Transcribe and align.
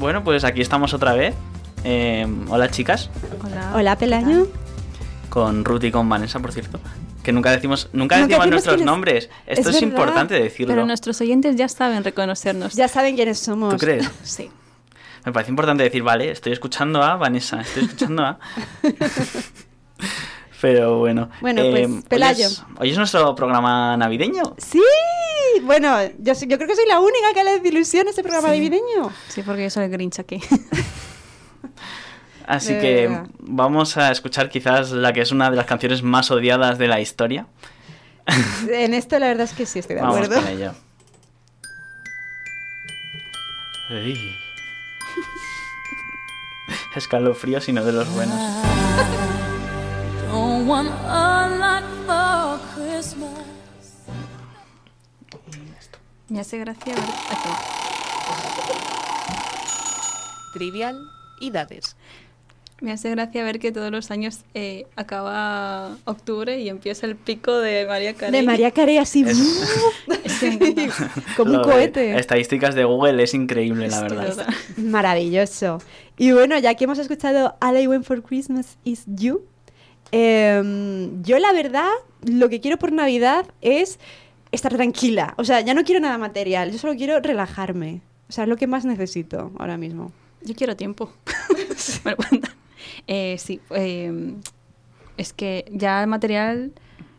Bueno, 0.00 0.24
pues 0.24 0.42
aquí 0.44 0.60
estamos 0.60 0.92
otra 0.94 1.12
vez. 1.14 1.34
Eh, 1.84 2.26
hola 2.48 2.70
chicas, 2.70 3.08
Hola. 3.44 3.72
Hola, 3.74 3.96
Pelayo. 3.96 4.48
con 5.30 5.64
Ruth 5.64 5.84
y 5.84 5.90
con 5.90 6.08
Vanessa, 6.08 6.38
por 6.40 6.52
cierto. 6.52 6.80
Que 7.22 7.32
nunca 7.32 7.50
decimos, 7.50 7.88
nunca 7.92 8.16
Nunca 8.18 8.26
decimos 8.26 8.28
decimos 8.38 8.50
nuestros 8.50 8.74
quiénes- 8.76 8.86
nombres. 8.86 9.30
Esto 9.46 9.68
es, 9.70 9.76
Es 9.76 9.82
verdad. 9.82 9.88
importante 9.88 10.34
decirlo. 10.34 10.74
Pero 10.74 10.86
nuestros 10.86 11.20
oyentes 11.20 11.56
ya 11.56 11.68
saben 11.68 12.02
reconocernos. 12.02 12.74
Ya 12.74 12.88
saben 12.88 13.14
quiénes 13.14 13.38
somos. 13.38 13.74
¿Tú 13.74 13.78
crees? 13.78 14.10
Sí. 14.22 14.50
Me 15.24 15.32
parece 15.32 15.50
importante 15.50 15.82
decir, 15.82 16.02
vale, 16.02 16.30
estoy 16.30 16.52
escuchando 16.52 17.02
a 17.02 17.16
Vanessa, 17.16 17.60
estoy 17.60 17.84
escuchando 17.84 18.22
a. 18.24 18.38
Pero 20.62 20.98
bueno. 20.98 21.28
Bueno, 21.42 21.62
pues, 21.70 21.86
hoy 21.88 22.02
Pelayo. 22.08 22.46
es- 22.46 22.62
Hoy 22.78 22.90
es 22.90 22.96
nuestro 22.98 23.34
programa 23.34 23.96
navideño. 23.98 24.42
Sí, 24.58 24.82
bueno, 25.64 25.96
yo, 26.18 26.34
creo 26.34 26.66
que 26.66 26.74
soy 26.76 26.86
la 26.88 27.00
única 27.00 27.32
que 27.34 27.44
le 27.44 27.58
desilusiona 27.58 28.10
este 28.10 28.22
programa 28.22 28.48
Sí. 28.48 28.54
navideño. 28.56 29.12
Sí, 29.28 29.42
porque 29.42 29.64
yo 29.64 29.70
soy 29.70 29.84
el 29.84 29.90
Grinch 29.90 30.18
aquí. 30.20 30.40
Así 32.46 32.74
De 32.74 32.80
que 32.80 33.06
verdad. 33.08 33.26
vamos 33.38 33.96
a 33.96 34.10
escuchar 34.10 34.48
quizás 34.50 34.90
la 34.90 35.12
que 35.12 35.20
es 35.20 35.30
una 35.30 35.50
de 35.50 35.56
las 35.56 35.66
canciones 35.66 36.02
más 36.02 36.30
odiadas 36.30 36.78
de 36.78 36.88
la 36.88 37.00
historia. 37.00 37.46
En 38.70 38.94
esto 38.94 39.18
la 39.18 39.28
verdad 39.28 39.44
es 39.44 39.52
que 39.52 39.66
sí 39.66 39.78
estoy 39.78 39.96
de 39.96 40.02
Vamos 40.02 40.16
acuerdo. 40.18 40.42
con 40.42 40.48
ello. 40.50 40.72
Ey. 43.90 44.14
Escalofrío, 46.96 47.60
sino 47.60 47.84
de 47.84 47.92
los 47.92 48.08
buenos. 48.14 48.36
Don't 50.30 50.66
want 50.68 50.90
a 51.06 51.48
lot 51.58 51.84
for 52.06 52.58
Christmas. 52.74 53.30
Me 56.30 56.38
hace 56.38 56.58
gracia 56.58 56.94
ver... 56.94 57.02
Aquí. 57.02 57.48
Trivial 60.52 60.96
y 61.40 61.50
dades. 61.50 61.96
Me 62.80 62.92
hace 62.92 63.10
gracia 63.10 63.42
ver 63.42 63.58
que 63.58 63.72
todos 63.72 63.90
los 63.90 64.12
años 64.12 64.42
eh, 64.54 64.86
acaba 64.94 65.96
octubre 66.04 66.60
y 66.60 66.68
empieza 66.68 67.06
el 67.06 67.16
pico 67.16 67.58
de 67.58 67.84
María 67.84 68.14
Carey. 68.14 68.40
De 68.40 68.46
María 68.46 68.70
Carey 68.70 68.98
así, 68.98 69.24
como 71.36 71.58
un 71.58 71.62
cohete. 71.62 72.16
Estadísticas 72.16 72.76
de 72.76 72.84
Google 72.84 73.20
es 73.22 73.34
increíble, 73.34 73.88
la 73.88 74.00
verdad. 74.00 74.46
Maravilloso. 74.76 75.82
Y 76.16 76.30
bueno, 76.30 76.56
ya 76.60 76.76
que 76.76 76.84
hemos 76.84 77.00
escuchado 77.00 77.56
All 77.60 77.76
I 77.76 77.88
Want 77.88 78.04
for 78.04 78.22
Christmas 78.22 78.78
is 78.84 79.02
You, 79.06 79.42
em, 80.12 81.24
yo 81.24 81.40
la 81.40 81.52
verdad 81.52 81.90
lo 82.22 82.48
que 82.48 82.60
quiero 82.60 82.78
por 82.78 82.92
Navidad 82.92 83.46
es 83.60 83.98
estar 84.52 84.72
tranquila. 84.72 85.34
O 85.36 85.44
sea, 85.44 85.60
ya 85.60 85.74
no 85.74 85.84
quiero 85.84 86.00
nada 86.00 86.18
material, 86.18 86.72
yo 86.72 86.78
solo 86.78 86.94
quiero 86.94 87.20
relajarme. 87.20 88.02
O 88.28 88.32
sea, 88.32 88.44
es 88.44 88.50
lo 88.50 88.56
que 88.56 88.66
más 88.66 88.84
necesito 88.84 89.52
ahora 89.58 89.76
mismo. 89.76 90.12
Yo 90.42 90.54
quiero 90.54 90.76
tiempo. 90.76 91.12
Me 92.04 92.12
lo 92.12 92.16
cuentan. 92.16 92.52
Eh, 93.06 93.36
sí, 93.38 93.60
eh, 93.70 94.34
es 95.16 95.32
que 95.32 95.70
ya 95.72 96.02
el 96.02 96.08
material 96.08 96.72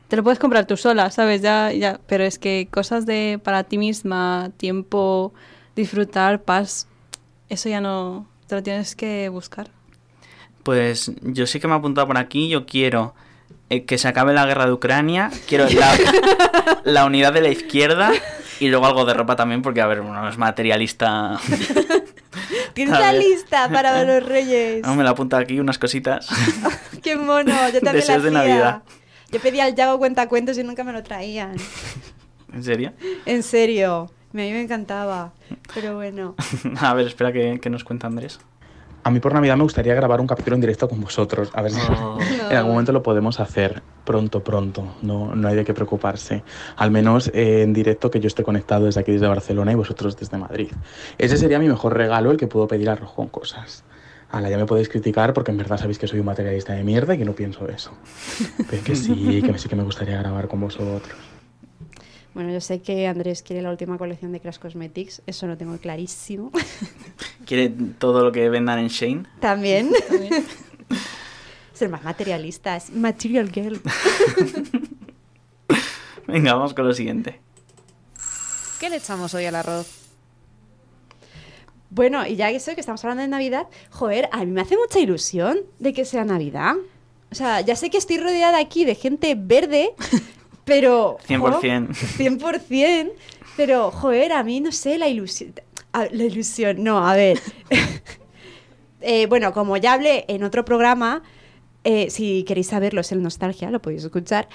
te 0.07 0.17
lo 0.17 0.23
puedes 0.23 0.39
comprar 0.39 0.65
tú 0.65 0.75
sola, 0.75 1.09
¿sabes? 1.11 1.41
Ya, 1.41 1.71
ya, 1.71 1.99
pero 2.07 2.23
es 2.23 2.39
que 2.39 2.67
cosas 2.69 3.05
de 3.05 3.39
para 3.43 3.63
ti 3.63 3.77
misma, 3.77 4.51
tiempo, 4.57 5.33
disfrutar, 5.75 6.43
paz, 6.43 6.87
eso 7.49 7.69
ya 7.69 7.79
no 7.79 8.27
te 8.47 8.55
lo 8.55 8.63
tienes 8.63 8.95
que 8.95 9.29
buscar. 9.29 9.69
Pues 10.63 11.11
yo 11.21 11.47
sí 11.47 11.59
que 11.59 11.67
me 11.67 11.73
he 11.73 11.77
apuntado 11.77 12.07
por 12.07 12.17
aquí. 12.17 12.49
Yo 12.49 12.65
quiero 12.65 13.13
eh, 13.71 13.85
que 13.85 13.97
se 13.97 14.09
acabe 14.09 14.33
la 14.33 14.45
guerra 14.45 14.65
de 14.65 14.73
Ucrania. 14.73 15.31
Quiero 15.47 15.65
la, 15.69 15.97
la 16.83 17.05
unidad 17.05 17.31
de 17.31 17.39
la 17.39 17.47
izquierda. 17.47 18.11
Y 18.59 18.67
luego 18.67 18.85
algo 18.85 19.05
de 19.05 19.13
ropa 19.13 19.37
también, 19.37 19.61
porque, 19.61 19.79
a 19.79 19.87
ver, 19.87 20.01
uno 20.01 20.27
es 20.27 20.37
materialista. 20.37 21.39
¿Tienes 22.73 22.99
la 22.99 23.13
lista 23.13 23.69
para 23.69 24.03
los 24.19 24.27
reyes? 24.27 24.85
No, 24.85 24.93
me 24.95 25.05
la 25.05 25.11
apunta 25.11 25.37
aquí 25.37 25.57
unas 25.57 25.79
cositas. 25.79 26.27
¡Qué 27.01 27.15
mono! 27.15 27.53
Yo 27.69 27.79
también 27.79 28.05
Deseos 28.05 28.23
la 28.23 28.25
de. 28.25 28.31
Navidad. 28.31 28.83
Yo 29.31 29.39
pedía 29.39 29.63
al 29.63 29.73
Yago 29.73 29.97
cuentacuentos 29.99 30.57
y 30.57 30.63
nunca 30.65 30.83
me 30.83 30.91
lo 30.91 31.01
traían. 31.01 31.55
¿En 32.53 32.63
serio? 32.65 32.91
En 33.25 33.41
serio. 33.41 34.11
A 34.33 34.37
mí 34.37 34.51
me 34.51 34.61
encantaba. 34.61 35.31
Pero 35.73 35.95
bueno. 35.95 36.35
A 36.77 36.93
ver, 36.93 37.07
espera 37.07 37.31
que, 37.31 37.57
que 37.61 37.69
nos 37.69 37.85
cuenta 37.85 38.07
Andrés. 38.07 38.41
A 39.03 39.09
mí 39.09 39.19
por 39.19 39.33
Navidad 39.33 39.57
me 39.57 39.63
gustaría 39.63 39.95
grabar 39.95 40.21
un 40.21 40.27
capítulo 40.27 40.55
en 40.55 40.61
directo 40.61 40.87
con 40.87 41.01
vosotros. 41.01 41.49
A 41.53 41.61
ver 41.61 41.71
si 41.71 41.79
Oh. 41.91 42.19
en 42.49 42.55
algún 42.55 42.73
momento 42.73 42.91
lo 42.91 43.01
podemos 43.01 43.39
hacer. 43.39 43.81
Pronto, 44.05 44.43
pronto. 44.43 44.95
No, 45.01 45.35
no 45.35 45.47
hay 45.47 45.55
de 45.55 45.65
qué 45.65 45.73
preocuparse. 45.73 46.43
Al 46.75 46.91
menos 46.91 47.31
eh, 47.33 47.63
en 47.63 47.73
directo 47.73 48.11
que 48.11 48.19
yo 48.19 48.27
esté 48.27 48.43
conectado 48.43 48.85
desde 48.85 49.01
aquí, 49.01 49.11
desde 49.11 49.27
Barcelona 49.27 49.71
y 49.71 49.75
vosotros 49.75 50.17
desde 50.17 50.37
Madrid. 50.37 50.71
Ese 51.17 51.37
sería 51.37 51.57
mi 51.59 51.67
mejor 51.67 51.97
regalo, 51.97 52.31
el 52.31 52.37
que 52.37 52.47
puedo 52.47 52.67
pedir 52.67 52.89
a 52.89 52.95
Rojo 52.95 53.15
con 53.15 53.27
cosas. 53.27 53.83
Ala, 54.29 54.49
ya 54.49 54.57
me 54.57 54.65
podéis 54.65 54.87
criticar 54.87 55.33
porque 55.33 55.51
en 55.51 55.57
verdad 55.57 55.77
sabéis 55.77 55.97
que 55.99 56.07
soy 56.07 56.19
un 56.19 56.25
materialista 56.25 56.73
de 56.73 56.83
mierda 56.83 57.15
y 57.15 57.17
que 57.17 57.25
no 57.25 57.33
pienso 57.33 57.67
eso. 57.67 57.91
Pero 58.69 58.83
que 58.83 58.95
sí, 58.95 59.41
que 59.41 59.57
sí 59.57 59.67
que 59.67 59.75
me 59.75 59.83
gustaría 59.83 60.17
grabar 60.19 60.47
con 60.47 60.61
vosotros. 60.61 61.17
Bueno, 62.33 62.51
yo 62.51 62.61
sé 62.61 62.81
que 62.81 63.07
Andrés 63.07 63.43
quiere 63.43 63.61
la 63.61 63.71
última 63.71 63.97
colección 63.97 64.31
de 64.31 64.39
Crash 64.39 64.57
Cosmetics. 64.57 65.21
Eso 65.25 65.47
lo 65.47 65.57
tengo 65.57 65.77
clarísimo. 65.77 66.51
¿Quiere 67.45 67.69
todo 67.99 68.23
lo 68.23 68.31
que 68.31 68.49
vendan 68.49 68.79
en 68.79 68.87
Shane? 68.87 69.23
También. 69.39 69.91
Ser 71.73 71.89
más 71.89 72.03
materialista. 72.03 72.77
Es 72.77 72.89
Material 72.91 73.51
Girl. 73.51 73.81
Venga, 76.27 76.53
vamos 76.53 76.73
con 76.73 76.87
lo 76.87 76.93
siguiente. 76.93 77.41
¿Qué 78.79 78.89
le 78.89 78.95
echamos 78.97 79.33
hoy 79.33 79.45
al 79.45 79.55
arroz? 79.55 79.87
Bueno, 81.89 82.25
y 82.25 82.37
ya 82.37 82.49
que 82.49 82.55
eso, 82.55 82.73
que 82.73 82.79
estamos 82.79 83.03
hablando 83.03 83.23
de 83.23 83.27
Navidad, 83.27 83.67
joder, 83.89 84.29
a 84.31 84.45
mí 84.45 84.51
me 84.51 84.61
hace 84.61 84.77
mucha 84.77 84.99
ilusión 84.99 85.59
de 85.79 85.91
que 85.91 86.05
sea 86.05 86.23
Navidad. 86.23 86.75
O 87.31 87.35
sea, 87.35 87.59
ya 87.59 87.75
sé 87.75 87.89
que 87.89 87.97
estoy 87.97 88.17
rodeada 88.17 88.59
aquí 88.59 88.85
de 88.85 88.95
gente 88.95 89.35
verde, 89.35 89.93
pero... 90.71 91.17
jo, 91.27 91.61
100%. 91.61 91.89
100%. 91.89 93.11
Pero, 93.57 93.91
joder, 93.91 94.31
a 94.33 94.43
mí 94.43 94.61
no 94.61 94.71
sé, 94.71 94.97
la 94.97 95.07
ilusión. 95.09 95.53
a- 95.93 96.05
la 96.11 96.23
ilusión, 96.23 96.83
no, 96.83 97.05
a 97.07 97.15
ver. 97.15 97.39
Eh, 99.03 99.25
bueno, 99.25 99.51
como 99.51 99.77
ya 99.77 99.93
hablé 99.93 100.25
en 100.27 100.43
otro 100.43 100.63
programa, 100.63 101.23
eh, 101.83 102.11
si 102.11 102.43
queréis 102.43 102.67
saberlo, 102.67 103.01
es 103.01 103.11
el 103.11 103.23
Nostalgia, 103.23 103.71
lo 103.71 103.81
podéis 103.81 104.03
escuchar. 104.03 104.47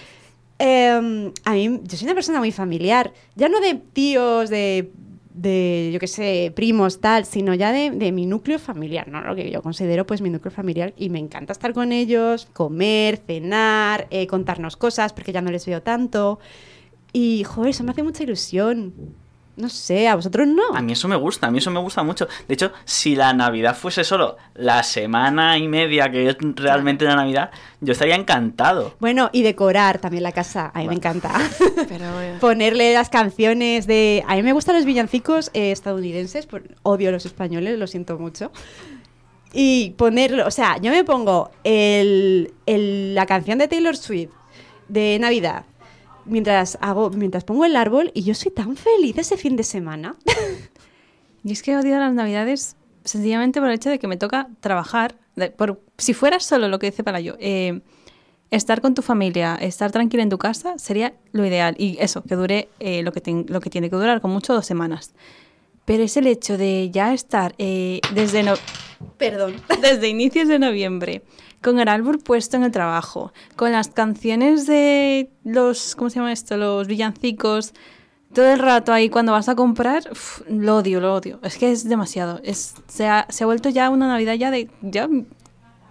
eh, 0.61 1.33
a 1.45 1.53
mí, 1.53 1.81
yo 1.83 1.97
soy 1.97 2.05
una 2.07 2.15
persona 2.15 2.39
muy 2.39 2.53
familiar. 2.53 3.13
Ya 3.35 3.49
no 3.49 3.61
de 3.61 3.75
tíos, 3.75 4.49
de, 4.49 4.93
de 5.37 5.91
yo 5.93 6.01
qué 6.01 6.07
sé, 6.07 6.53
primos, 6.57 7.01
tal, 7.01 7.27
sino 7.27 7.55
ya 7.55 7.71
de, 7.71 7.91
de 7.91 8.11
mi 8.11 8.27
núcleo 8.27 8.59
familiar, 8.59 9.07
¿no? 9.07 9.21
Lo 9.21 9.37
que 9.37 9.51
yo 9.51 9.63
considero, 9.63 10.07
pues, 10.07 10.23
mi 10.23 10.31
núcleo 10.31 10.51
familiar. 10.51 10.95
Y 10.97 11.11
me 11.11 11.19
encanta 11.19 11.53
estar 11.53 11.73
con 11.75 11.93
ellos, 11.93 12.47
comer, 12.53 13.19
cenar, 13.27 14.07
eh, 14.11 14.27
contarnos 14.27 14.77
cosas, 14.77 15.13
porque 15.13 15.33
ya 15.33 15.43
no 15.43 15.51
les 15.51 15.67
veo 15.67 15.83
tanto. 15.83 16.41
Y, 17.13 17.45
joder, 17.45 17.71
eso 17.71 17.85
me 17.85 17.91
hace 17.91 18.03
mucha 18.03 18.23
ilusión. 18.23 18.95
No 19.57 19.71
sé, 19.71 20.07
a 20.07 20.17
vosotros 20.17 20.47
no. 20.47 20.63
A 20.75 20.83
mí 20.83 20.93
eso 20.93 21.09
me 21.09 21.17
gusta, 21.17 21.47
a 21.47 21.51
mí 21.51 21.59
eso 21.59 21.71
me 21.71 21.81
gusta 21.81 22.03
mucho. 22.03 22.29
De 22.47 22.53
hecho, 22.53 22.73
si 22.85 23.17
la 23.17 23.33
Navidad 23.33 23.75
fuese 23.75 24.05
solo 24.05 24.37
la 24.55 24.83
semana 24.83 25.57
y 25.57 25.67
media 25.67 26.11
que 26.11 26.29
es 26.29 26.37
realmente 26.57 27.07
la 27.07 27.17
Navidad, 27.17 27.51
yo 27.81 27.93
estaría 27.93 28.17
encantado. 28.17 28.95
Bueno, 29.01 29.31
y 29.33 29.43
decorar 29.43 29.99
también 29.99 30.25
la 30.25 30.33
casa. 30.33 30.71
A 30.75 30.81
mí 30.81 30.89
me 30.89 30.95
encanta. 30.95 31.33
Pero 31.89 32.05
Ponerle 32.39 32.93
las 32.93 33.09
canciones 33.09 33.87
de... 33.87 34.23
A 34.29 34.35
mí 34.37 34.43
me 34.43 34.53
gustan 34.53 34.77
los 34.77 34.85
villancicos 34.85 35.51
eh, 35.55 35.73
estadounidenses. 35.73 36.45
por- 36.45 36.63
Odio 36.83 37.09
a 37.09 37.13
los 37.13 37.25
españoles, 37.25 37.79
lo 37.79 37.87
siento 37.87 38.19
mucho. 38.19 38.53
Y 39.55 39.95
ponerlo... 39.97 40.47
O 40.47 40.51
sea, 40.51 40.77
yo 40.83 40.91
me 40.91 41.03
pongo 41.03 41.51
el- 41.65 42.53
el- 42.67 43.15
la 43.15 43.25
canción 43.25 43.57
de 43.59 43.69
Taylor 43.69 43.97
Swift 43.97 44.31
de 44.89 45.19
Navidad 45.19 45.65
mientras, 46.27 46.79
hago, 46.81 47.11
mientras 47.11 47.45
pongo 47.45 47.65
el 47.65 47.77
árbol 47.77 48.11
y 48.15 48.23
yo 48.23 48.35
soy 48.35 48.53
tan 48.53 48.77
feliz 48.77 49.17
ese 49.19 49.37
fin 49.37 49.57
de 49.57 49.63
semana. 49.63 50.17
Y 51.45 51.53
es 51.53 51.63
que 51.63 51.77
odio 51.77 51.99
las 51.99 52.13
navidades 52.13 52.77
sencillamente 53.05 53.61
por 53.61 53.69
el 53.69 53.77
hecho 53.77 53.89
de 53.91 53.99
que 53.99 54.09
me 54.09 54.17
toca 54.17 54.49
trabajar. 54.61 55.15
de- 55.37 55.51
por, 55.51 55.81
si 55.99 56.15
fuera 56.15 56.41
solo 56.41 56.69
lo 56.69 56.79
que 56.79 56.87
dice 56.91 57.05
para 57.05 57.21
yo, 57.21 57.37
eh, 57.39 57.81
estar 58.51 58.81
con 58.81 58.95
tu 58.95 59.03
familia, 59.03 59.57
estar 59.57 59.93
tranquila 59.93 60.23
en 60.23 60.31
tu 60.31 60.39
casa 60.39 60.79
sería 60.79 61.15
lo 61.33 61.45
ideal. 61.47 61.75
Y 61.79 61.99
eso, 62.01 62.23
que 62.23 62.35
dure 62.37 62.69
eh, 62.81 63.03
lo, 63.03 63.13
que 63.13 63.21
ten- 63.21 63.47
lo 63.49 63.61
que 63.61 63.71
tiene 63.71 63.91
que 63.91 63.97
durar, 63.97 64.21
con 64.21 64.31
mucho 64.31 64.55
dos 64.55 64.67
semanas. 64.67 65.13
Pero 65.85 66.03
es 66.03 66.17
el 66.17 66.27
hecho 66.27 66.57
de 66.59 66.91
ya 66.91 67.13
estar 67.15 67.55
eh, 67.59 68.01
desde, 68.15 68.43
no- 68.43 68.55
Perdón. 69.19 69.55
desde 69.83 70.09
inicios 70.09 70.49
de 70.49 70.59
noviembre 70.59 71.23
con 71.67 71.81
el 71.81 71.89
árbol 71.89 72.21
puesto 72.21 72.57
en 72.57 72.63
el 72.63 72.71
trabajo, 72.71 73.33
con 73.57 73.73
las 73.73 73.89
canciones 73.89 74.69
de 74.69 75.31
los, 75.43 75.97
¿cómo 75.97 76.11
se 76.11 76.21
llama 76.21 76.31
esto? 76.31 76.57
Los 76.57 76.87
villancicos, 76.87 77.75
todo 78.33 78.53
el 78.53 78.61
rato 78.61 78.93
ahí 78.93 79.11
cuando 79.11 79.33
vas 79.33 79.49
a 79.49 79.57
comprar, 79.57 80.05
lo 80.49 80.77
odio, 80.77 81.01
lo 81.01 81.13
odio. 81.13 81.41
Es 81.43 81.59
que 81.59 81.73
es 81.73 81.89
demasiado. 81.89 82.39
Es, 82.45 82.77
se, 82.87 83.09
ha, 83.09 83.27
se 83.31 83.43
ha 83.43 83.47
vuelto 83.49 83.69
ya 83.69 83.91
una 83.91 84.07
Navidad 84.07 84.35
ya 84.35 84.53
de 84.53 84.71
ya 84.81 85.09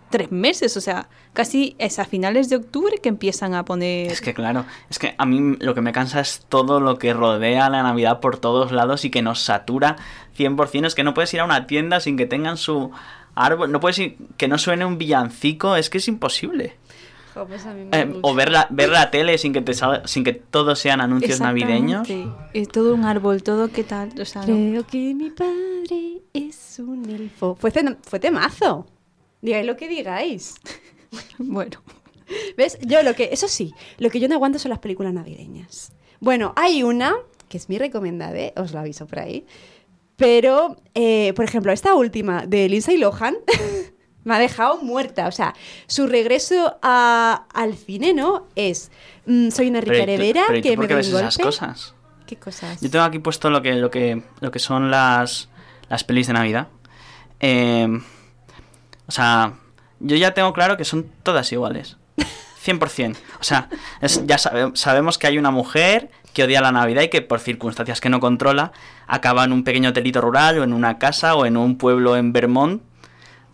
tres 0.10 0.32
meses, 0.32 0.78
o 0.78 0.82
sea, 0.82 1.10
casi 1.34 1.76
es 1.78 2.00
a 2.00 2.06
finales 2.06 2.48
de 2.48 2.56
octubre 2.56 3.00
que 3.04 3.10
empiezan 3.10 3.54
a 3.54 3.66
poner... 3.66 4.10
Es 4.10 4.22
que 4.22 4.34
claro, 4.34 4.64
es 4.90 4.98
que 4.98 5.14
a 5.18 5.26
mí 5.26 5.58
lo 5.60 5.76
que 5.76 5.82
me 5.82 5.92
cansa 5.92 6.22
es 6.22 6.46
todo 6.48 6.80
lo 6.80 6.98
que 6.98 7.14
rodea 7.14 7.70
la 7.70 7.84
Navidad 7.84 8.22
por 8.22 8.38
todos 8.38 8.72
lados 8.72 9.04
y 9.04 9.10
que 9.10 9.22
nos 9.22 9.42
satura 9.42 9.98
100%. 10.38 10.86
Es 10.86 10.96
que 10.96 11.04
no 11.04 11.14
puedes 11.14 11.34
ir 11.34 11.42
a 11.42 11.44
una 11.44 11.68
tienda 11.68 12.00
sin 12.00 12.16
que 12.16 12.28
tengan 12.28 12.56
su 12.56 12.92
árbol, 13.36 13.72
no 13.72 13.80
puedes 13.80 14.00
ir, 14.00 14.18
que 14.38 14.48
no 14.48 14.58
suene 14.58 14.86
un 14.86 14.98
villancico, 14.98 15.76
es 15.76 15.90
que 15.90 16.00
es 16.00 16.08
imposible. 16.08 16.76
pues 17.34 17.66
Eh, 17.92 18.20
o 18.22 18.34
ver 18.34 18.52
la, 18.52 18.68
ver 18.70 18.90
la 18.90 19.12
tele 19.12 19.38
sin 19.38 19.54
que 19.54 19.62
te 19.62 19.74
sin 20.06 20.24
que 20.24 20.34
todos 20.34 20.80
sean 20.80 21.02
anuncios 21.02 21.40
navideños. 21.40 22.08
Y 22.54 22.66
todo 22.66 22.94
un 22.94 23.06
árbol, 23.06 23.44
todo 23.44 23.70
qué 23.70 23.84
tal, 23.84 24.14
o 24.20 24.26
sea, 24.26 24.42
no. 24.42 24.48
Creo 24.48 24.88
que 24.88 25.14
mi 25.14 25.30
padre 25.30 26.22
es 26.34 26.80
un 26.80 27.10
elfo. 27.10 27.56
Fue, 27.56 27.72
fue 28.04 28.20
temazo. 28.20 28.88
Digáis 29.42 29.66
lo 29.66 29.76
que 29.78 29.88
digáis. 29.88 30.56
Bueno, 31.38 31.82
¿Ves? 32.58 32.78
Yo 32.82 33.04
lo 33.04 33.14
que, 33.14 33.30
eso 33.32 33.48
sí, 33.48 33.74
lo 33.98 34.10
que 34.10 34.20
yo 34.20 34.28
no 34.28 34.36
aguanto 34.36 34.60
son 34.60 34.70
las 34.70 34.80
películas 34.80 35.14
navideñas. 35.14 35.92
Bueno, 36.20 36.54
hay 36.56 36.84
una, 36.84 37.16
que 37.50 37.58
es 37.58 37.70
mi 37.70 37.78
recomendada, 37.78 38.38
¿eh? 38.38 38.54
os 38.56 38.72
lo 38.74 38.80
aviso 38.80 39.06
por 39.08 39.20
ahí. 39.20 39.46
Pero, 40.18 40.78
eh, 40.94 41.34
por 41.36 41.46
ejemplo, 41.46 41.72
esta 41.72 41.94
última 41.96 42.46
de 42.46 42.70
Lindsay 42.70 42.98
Lohan 42.98 43.36
me 44.24 44.36
ha 44.36 44.40
dejado 44.40 44.78
muerta. 44.82 45.28
O 45.28 45.32
sea, 45.32 45.54
su 45.88 46.08
regreso 46.08 46.78
a- 46.82 47.46
al 47.54 47.76
cine, 47.76 48.14
¿no? 48.14 48.48
Es, 48.56 48.92
mm, 49.26 49.50
soy 49.50 49.68
una 49.70 49.82
rica 49.82 49.94
Pero 49.94 50.04
¿y 50.04 50.06
tú- 50.06 50.12
heredera 50.14 50.44
pero 50.48 50.58
¿y 50.60 50.62
tú 50.62 50.70
que 50.70 50.78
me 50.78 50.88
doy 50.88 50.96
ves 50.98 51.08
esas 51.10 51.38
cosas? 51.38 51.94
¿Qué 52.26 52.38
cosas? 52.38 52.82
Yo 52.82 52.90
tengo 52.90 53.06
aquí 53.06 53.20
puesto 53.20 53.50
lo 53.50 53.62
que, 53.62 53.74
lo 53.76 53.92
que, 53.92 54.24
lo 54.40 54.52
que 54.52 54.60
son 54.60 54.90
las, 54.90 55.50
las 55.90 56.04
pelis 56.04 56.28
de 56.28 56.34
Navidad. 56.34 56.70
Eh, 57.40 57.88
o 59.08 59.12
sea, 59.12 59.54
yo 60.00 60.16
ya 60.16 60.34
tengo 60.34 60.54
claro 60.54 60.78
que 60.78 60.86
son 60.86 61.06
todas 61.24 61.52
iguales. 61.52 61.98
100%. 62.66 63.16
O 63.40 63.44
sea, 63.44 63.70
es- 64.02 64.26
ya 64.26 64.38
sabe- 64.40 64.72
sabemos 64.76 65.18
que 65.20 65.28
hay 65.28 65.38
una 65.38 65.52
mujer 65.52 66.10
que 66.36 66.44
odia 66.44 66.62
la 66.62 66.72
Navidad 66.72 67.02
y 67.02 67.08
que 67.08 67.24
por 67.24 67.40
circunstancias 67.40 68.02
que 68.02 68.10
no 68.10 68.20
controla 68.20 68.74
acaba 69.08 69.46
en 69.46 69.54
un 69.54 69.64
pequeño 69.64 69.90
hotelito 69.90 70.22
rural 70.22 70.60
o 70.60 70.64
en 70.64 70.74
una 70.74 71.00
casa 71.00 71.34
o 71.36 71.48
en 71.48 71.58
un 71.58 71.78
pueblo 71.78 72.18
en 72.18 72.34
Vermont 72.34 72.84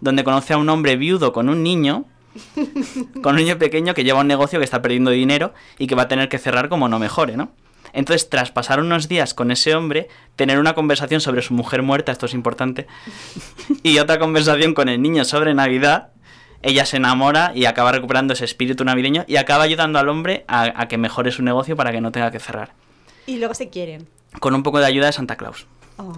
donde 0.01 0.23
conoce 0.25 0.53
a 0.53 0.57
un 0.57 0.67
hombre 0.67 0.97
viudo 0.97 1.31
con 1.31 1.47
un 1.47 1.63
niño 1.63 2.05
con 3.21 3.33
un 3.33 3.35
niño 3.35 3.57
pequeño 3.57 3.93
que 3.93 4.03
lleva 4.03 4.19
un 4.19 4.27
negocio 4.27 4.59
que 4.59 4.65
está 4.65 4.81
perdiendo 4.81 5.11
dinero 5.11 5.53
y 5.77 5.87
que 5.87 5.95
va 5.95 6.03
a 6.03 6.07
tener 6.07 6.27
que 6.27 6.39
cerrar 6.39 6.69
como 6.69 6.89
no 6.89 6.97
mejore, 6.97 7.37
¿no? 7.37 7.51
Entonces, 7.93 8.29
tras 8.29 8.51
pasar 8.51 8.79
unos 8.79 9.09
días 9.09 9.33
con 9.33 9.51
ese 9.51 9.75
hombre, 9.75 10.07
tener 10.37 10.59
una 10.59 10.73
conversación 10.73 11.19
sobre 11.19 11.41
su 11.41 11.53
mujer 11.53 11.83
muerta, 11.83 12.13
esto 12.13 12.25
es 12.25 12.33
importante, 12.33 12.87
y 13.83 13.99
otra 13.99 14.17
conversación 14.17 14.73
con 14.73 14.87
el 14.87 15.01
niño 15.01 15.25
sobre 15.25 15.53
Navidad, 15.53 16.13
ella 16.63 16.85
se 16.85 16.97
enamora 16.97 17.51
y 17.55 17.65
acaba 17.65 17.91
recuperando 17.91 18.33
ese 18.33 18.45
espíritu 18.45 18.83
navideño 18.83 19.23
y 19.27 19.37
acaba 19.37 19.63
ayudando 19.63 19.99
al 19.99 20.09
hombre 20.09 20.45
a, 20.47 20.71
a 20.81 20.87
que 20.87 20.97
mejore 20.97 21.31
su 21.31 21.43
negocio 21.43 21.75
para 21.75 21.91
que 21.91 22.01
no 22.01 22.11
tenga 22.11 22.31
que 22.31 22.39
cerrar. 22.39 22.73
Y 23.25 23.37
luego 23.37 23.53
se 23.53 23.69
quieren. 23.69 24.07
Con 24.39 24.55
un 24.55 24.63
poco 24.63 24.79
de 24.79 24.85
ayuda 24.85 25.07
de 25.07 25.11
Santa 25.13 25.35
Claus. 25.35 25.67
Oh. 25.97 26.13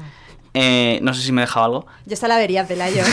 Eh, 0.54 1.00
no 1.02 1.14
sé 1.14 1.22
si 1.24 1.32
me 1.32 1.42
he 1.42 1.46
dejado 1.46 1.66
algo. 1.66 1.86
Yo 2.06 2.14
esta 2.14 2.28
la 2.28 2.38
vería, 2.38 2.66
Pelayo. 2.68 3.04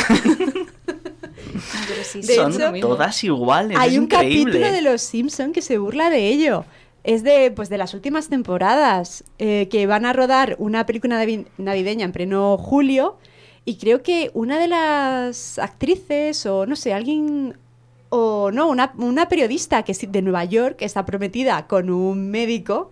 sí, 2.05 2.21
De 2.23 2.35
Son 2.35 2.53
hecho, 2.77 2.87
todas 2.87 3.23
iguales. 3.25 3.77
Hay 3.79 3.93
es 3.93 3.99
un 3.99 4.05
increíble. 4.05 4.53
capítulo 4.53 4.73
de 4.73 4.83
Los 4.83 5.03
Simpson 5.03 5.53
que 5.53 5.63
se 5.63 5.79
burla 5.79 6.11
de 6.11 6.29
ello. 6.29 6.65
Es 7.03 7.23
de, 7.23 7.51
pues, 7.51 7.69
de 7.71 7.79
las 7.79 7.95
últimas 7.95 8.29
temporadas, 8.29 9.25
eh, 9.39 9.69
que 9.71 9.87
van 9.87 10.05
a 10.05 10.13
rodar 10.13 10.57
una 10.59 10.85
película 10.85 11.23
navi- 11.25 11.47
navideña 11.57 12.05
en 12.05 12.13
pleno 12.13 12.59
julio 12.59 13.17
y 13.65 13.77
creo 13.77 14.03
que 14.03 14.31
una 14.35 14.59
de 14.59 14.69
las 14.69 15.59
actrices 15.59 16.47
o 16.47 16.67
no 16.67 16.77
sé, 16.77 16.93
alguien 16.95 17.57
o 18.09 18.51
no, 18.51 18.69
una, 18.69 18.93
una 18.99 19.29
periodista 19.29 19.83
que 19.83 19.93
es 19.93 20.11
de 20.11 20.23
Nueva 20.23 20.45
York 20.45 20.79
está 20.81 21.07
prometida 21.07 21.67
con 21.67 21.91
un 21.91 22.31
médico 22.31 22.91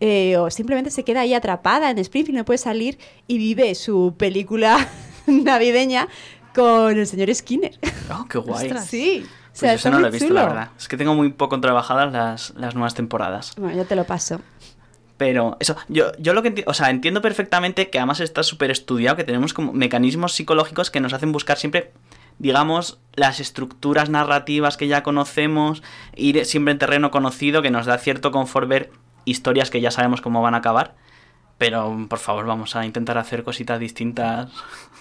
eh, 0.00 0.36
o 0.36 0.50
simplemente 0.50 0.90
se 0.90 1.04
queda 1.04 1.20
ahí 1.20 1.34
atrapada 1.34 1.90
en 1.90 1.98
Springfield, 1.98 2.38
no 2.38 2.44
puede 2.44 2.58
salir 2.58 2.98
y 3.26 3.38
vive 3.38 3.74
su 3.74 4.14
película 4.16 4.88
navideña 5.26 6.08
con 6.54 6.98
el 6.98 7.06
señor 7.06 7.34
Skinner. 7.34 7.78
Oh, 8.10 8.26
qué 8.28 8.38
guay. 8.38 8.66
Ostras. 8.66 8.86
Sí. 8.86 9.24
O 9.24 9.58
Pues 9.58 9.60
sea, 9.60 9.70
yo 9.72 9.76
está 9.76 9.88
ese 9.88 9.90
no 9.90 10.00
lo 10.00 10.08
he 10.08 10.10
visto, 10.10 10.32
la 10.32 10.46
verdad. 10.46 10.70
Es 10.78 10.88
que 10.88 10.96
tengo 10.98 11.14
muy 11.14 11.30
poco 11.32 11.58
trabajadas 11.60 12.12
las, 12.12 12.54
las 12.56 12.74
nuevas 12.74 12.94
temporadas. 12.94 13.54
Bueno, 13.56 13.76
ya 13.76 13.84
te 13.84 13.96
lo 13.96 14.04
paso. 14.04 14.40
Pero 15.16 15.56
eso, 15.60 15.76
yo, 15.88 16.12
yo 16.18 16.34
lo 16.34 16.42
que 16.42 16.48
entiendo, 16.48 16.70
o 16.70 16.74
sea, 16.74 16.90
entiendo 16.90 17.22
perfectamente 17.22 17.88
que 17.88 17.98
además 17.98 18.20
está 18.20 18.42
súper 18.42 18.70
estudiado, 18.70 19.16
que 19.16 19.24
tenemos 19.24 19.54
como 19.54 19.72
mecanismos 19.72 20.34
psicológicos 20.34 20.90
que 20.90 21.00
nos 21.00 21.14
hacen 21.14 21.32
buscar 21.32 21.56
siempre, 21.56 21.92
digamos, 22.38 22.98
las 23.14 23.40
estructuras 23.40 24.10
narrativas 24.10 24.76
que 24.76 24.88
ya 24.88 25.02
conocemos, 25.02 25.82
ir 26.16 26.44
siempre 26.44 26.72
en 26.72 26.78
terreno 26.78 27.10
conocido, 27.10 27.62
que 27.62 27.70
nos 27.70 27.86
da 27.86 27.96
cierto 27.96 28.30
confort 28.30 28.68
ver 28.68 28.90
historias 29.24 29.70
que 29.70 29.80
ya 29.80 29.90
sabemos 29.90 30.20
cómo 30.20 30.42
van 30.42 30.54
a 30.54 30.58
acabar. 30.58 30.94
Pero, 31.56 31.96
por 32.10 32.18
favor, 32.18 32.44
vamos 32.44 32.76
a 32.76 32.84
intentar 32.84 33.16
hacer 33.16 33.42
cositas 33.42 33.80
distintas. 33.80 34.50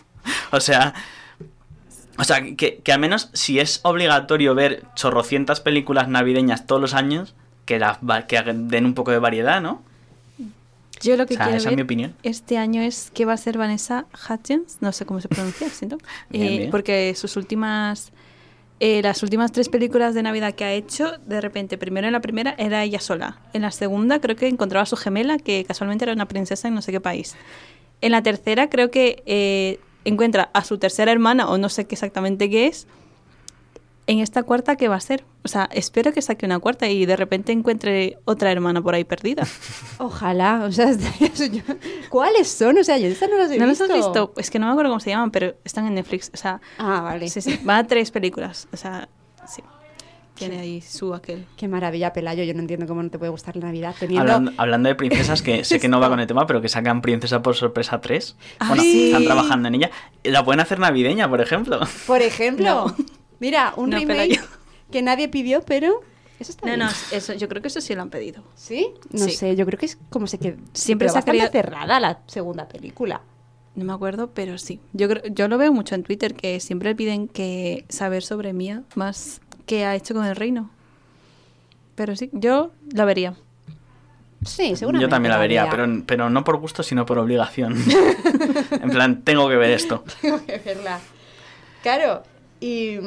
o 0.52 0.62
sea, 0.62 0.94
o 2.18 2.24
sea, 2.24 2.42
que, 2.56 2.78
que 2.78 2.94
al 2.94 3.00
menos 3.00 3.30
si 3.34 3.60
es 3.60 3.82
obligatorio 3.84 4.56
ver 4.56 4.84
chorrocientas 4.96 5.60
películas 5.60 6.08
navideñas 6.08 6.66
todos 6.66 6.82
los 6.82 6.94
años, 6.94 7.36
que, 7.66 7.78
va- 7.80 8.28
que 8.28 8.42
den 8.42 8.86
un 8.86 8.94
poco 8.94 9.12
de 9.12 9.20
variedad, 9.20 9.60
¿no? 9.62 9.84
Yo 11.06 11.18
lo 11.18 11.26
que 11.26 11.36
O 11.36 11.38
sea, 11.38 11.46
quiero 11.46 11.58
esa 11.60 11.70
es 11.70 11.72
mi 11.74 11.76
ver 11.78 11.86
opinión. 11.86 12.16
este 12.24 12.58
año 12.58 12.82
es 12.82 13.12
que 13.14 13.26
va 13.26 13.34
a 13.34 13.38
ser 13.38 13.58
Vanessa 13.58 14.06
Hudgens, 14.30 14.78
no 14.82 14.92
sé 14.92 15.06
cómo 15.06 15.22
se 15.22 15.28
pronuncia, 15.30 15.70
siento, 15.80 15.98
Bien, 16.30 16.46
Eh, 16.54 16.58
bien. 16.58 16.72
porque 16.72 17.14
sus 17.16 17.36
últimas, 17.38 18.12
eh, 18.80 19.02
las 19.02 19.24
últimas 19.24 19.52
tres 19.52 19.70
películas 19.70 20.14
de 20.16 20.24
Navidad 20.24 20.54
que 20.54 20.66
ha 20.66 20.74
hecho, 20.74 21.14
de 21.26 21.40
repente, 21.42 21.78
primero 21.78 22.08
en 22.08 22.14
la 22.14 22.22
primera 22.22 22.56
era 22.58 22.84
ella 22.84 23.00
sola, 23.00 23.40
en 23.54 23.62
la 23.62 23.72
segunda 23.72 24.20
creo 24.20 24.36
que 24.36 24.48
encontraba 24.48 24.84
a 24.84 24.86
su 24.88 24.96
gemela, 24.98 25.38
que 25.38 25.64
casualmente 25.66 26.04
era 26.06 26.14
una 26.14 26.28
princesa 26.28 26.68
en 26.68 26.74
no 26.76 26.82
sé 26.82 26.92
qué 26.92 27.00
país. 27.00 27.36
En 28.02 28.12
la 28.12 28.22
tercera 28.24 28.70
creo 28.70 28.92
que 28.92 29.24
eh, 29.26 29.80
encuentra 30.04 30.50
a 30.54 30.64
su 30.64 30.78
tercera 30.78 31.12
hermana, 31.12 31.48
o 31.50 31.58
no 31.58 31.70
sé 31.70 31.86
qué 31.86 31.96
exactamente 31.96 32.50
qué 32.50 32.68
es. 32.68 32.88
En 34.08 34.20
esta 34.20 34.44
cuarta, 34.44 34.76
¿qué 34.76 34.88
va 34.88 34.96
a 34.96 35.00
ser? 35.00 35.24
O 35.44 35.48
sea, 35.48 35.68
espero 35.74 36.14
que 36.14 36.22
saque 36.22 36.46
una 36.46 36.60
cuarta 36.60 36.88
y 36.88 37.06
de 37.08 37.16
repente 37.16 37.52
encuentre 37.52 38.20
otra 38.26 38.52
hermana 38.52 38.80
por 38.82 38.94
ahí 38.94 39.04
perdida. 39.04 39.48
Ojalá, 39.98 40.64
o 40.66 40.72
sea, 40.72 40.92
¿cuáles 42.10 42.48
son? 42.50 42.78
O 42.78 42.84
sea, 42.84 42.98
yo 42.98 43.08
estas 43.08 43.30
no 43.30 43.38
las 43.38 43.52
he 43.52 43.58
¿No 43.58 43.68
visto. 43.68 43.86
has 43.86 43.94
visto? 43.94 44.34
Es 44.38 44.52
que 44.52 44.60
no 44.60 44.68
me 44.68 44.72
acuerdo 44.74 44.92
cómo 44.92 45.00
se 45.00 45.10
llaman, 45.10 45.32
pero 45.32 45.56
están 45.64 45.88
en 45.88 45.96
Netflix. 45.96 46.30
O 46.34 46.38
sea, 46.38 46.62
Ah, 46.78 47.02
vale. 47.02 47.28
sí, 47.30 47.42
sí. 47.42 47.60
Va 47.68 47.78
a 47.80 47.88
tres 47.88 48.12
películas. 48.12 48.68
O 48.72 48.78
sea, 48.78 49.10
sí. 49.48 49.62
Tiene 50.36 50.60
ahí 50.60 50.82
su 50.82 51.14
aquel. 51.14 51.46
Qué 51.56 51.68
maravilla, 51.70 52.12
Pelayo. 52.12 52.44
Yo 52.44 52.54
no 52.54 52.60
entiendo 52.60 52.86
cómo 52.88 53.02
no 53.02 53.10
te 53.10 53.18
puede 53.18 53.32
gustar 53.32 53.56
la 53.56 53.68
Navidad 53.68 53.96
teniendo... 53.98 54.22
Hablando, 54.34 54.52
hablando 54.58 54.90
de 54.90 54.96
princesas, 54.96 55.42
que 55.42 55.64
sé 55.64 55.80
que 55.80 55.88
no 55.88 56.00
va 56.02 56.10
con 56.10 56.20
el 56.20 56.28
tema, 56.28 56.46
pero 56.46 56.62
que 56.62 56.68
sacan 56.68 57.02
Princesa 57.02 57.42
por 57.42 57.56
Sorpresa 57.56 58.02
3. 58.02 58.36
Ah, 58.60 58.68
bueno, 58.68 58.84
sí. 58.84 59.06
están 59.08 59.24
trabajando 59.24 59.70
en 59.70 59.76
ella. 59.76 59.92
La 60.26 60.44
pueden 60.44 60.60
hacer 60.60 60.78
navideña, 60.80 61.30
por 61.30 61.40
ejemplo. 61.40 61.80
Por 62.06 62.22
ejemplo, 62.22 62.66
No. 62.66 62.96
Mira, 63.40 63.74
un 63.78 63.90
No, 63.90 63.98
remake 63.98 64.40
que 64.92 65.02
nadie 65.02 65.28
pidió, 65.30 65.62
pero... 65.62 66.02
Eso 66.40 66.52
está 66.52 66.66
No, 66.68 66.76
bien. 66.76 66.80
no, 66.88 67.16
eso, 67.16 67.34
yo 67.34 67.48
creo 67.48 67.62
que 67.62 67.70
eso 67.70 67.80
sí 67.82 67.96
lo 67.96 68.02
han 68.02 68.10
pedido. 68.10 68.44
¿Sí? 68.56 68.90
No 69.12 69.26
Sí. 69.26 69.32
sé, 69.32 69.56
yo 69.56 69.66
creo 69.66 69.80
que 69.80 69.86
es 69.86 69.98
como 70.10 70.28
se 70.28 70.38
quedó... 70.38 70.58
Siempre 70.74 71.08
se 71.10 71.18
ha 71.18 71.22
querido- 71.22 71.50
cerrada 71.50 72.00
la 72.00 72.20
segunda 72.28 72.68
película. 72.68 73.22
No 73.76 73.86
me 73.86 73.94
acuerdo, 73.94 74.32
pero 74.34 74.58
sí. 74.58 74.80
Yo, 74.94 75.08
creo- 75.10 75.24
yo 75.34 75.48
lo 75.48 75.58
veo 75.58 75.72
mucho 75.74 75.96
en 75.96 76.04
Twitter, 76.04 76.34
que 76.36 76.60
siempre 76.60 76.94
piden 76.96 77.28
que 77.28 77.86
saber 77.90 78.24
sobre 78.24 78.52
Mía 78.54 78.84
más 78.96 79.42
que 79.66 79.86
ha 79.86 79.96
hecho 79.96 80.14
con 80.14 80.26
el 80.26 80.36
reino. 80.36 80.70
Pero 81.96 82.16
sí, 82.16 82.30
yo 82.34 82.72
la 82.94 83.06
vería. 83.06 83.36
Sí, 84.46 84.76
seguramente. 84.76 85.02
Yo 85.04 85.10
también 85.10 85.32
la 85.32 85.38
vería, 85.40 85.64
vería. 85.64 85.78
pero, 85.86 86.04
pero 86.06 86.30
no 86.30 86.44
por 86.44 86.58
gusto, 86.58 86.84
sino 86.84 87.06
por 87.06 87.18
obligación. 87.18 87.74
en 88.72 88.90
plan, 88.90 89.22
tengo 89.24 89.48
que 89.50 89.56
ver 89.56 89.72
esto. 89.72 90.04
Tengo 90.22 90.46
que 90.46 90.58
verla. 90.60 91.00
Claro, 91.82 92.24
y 92.66 93.00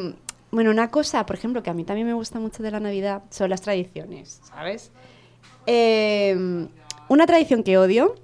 bueno, 0.52 0.70
una 0.70 0.88
cosa, 0.88 1.26
por 1.26 1.34
ejemplo, 1.34 1.64
que 1.64 1.70
a 1.70 1.74
mí 1.74 1.82
también 1.82 2.06
me 2.06 2.14
gusta 2.14 2.38
mucho 2.38 2.62
de 2.62 2.70
la 2.70 2.78
Navidad 2.78 3.24
son 3.30 3.50
las 3.50 3.60
tradiciones, 3.60 4.40
¿sabes? 4.44 4.92
Eh, 5.66 6.68
una 7.08 7.26
tradición 7.26 7.64
que 7.64 7.76
odio, 7.76 8.14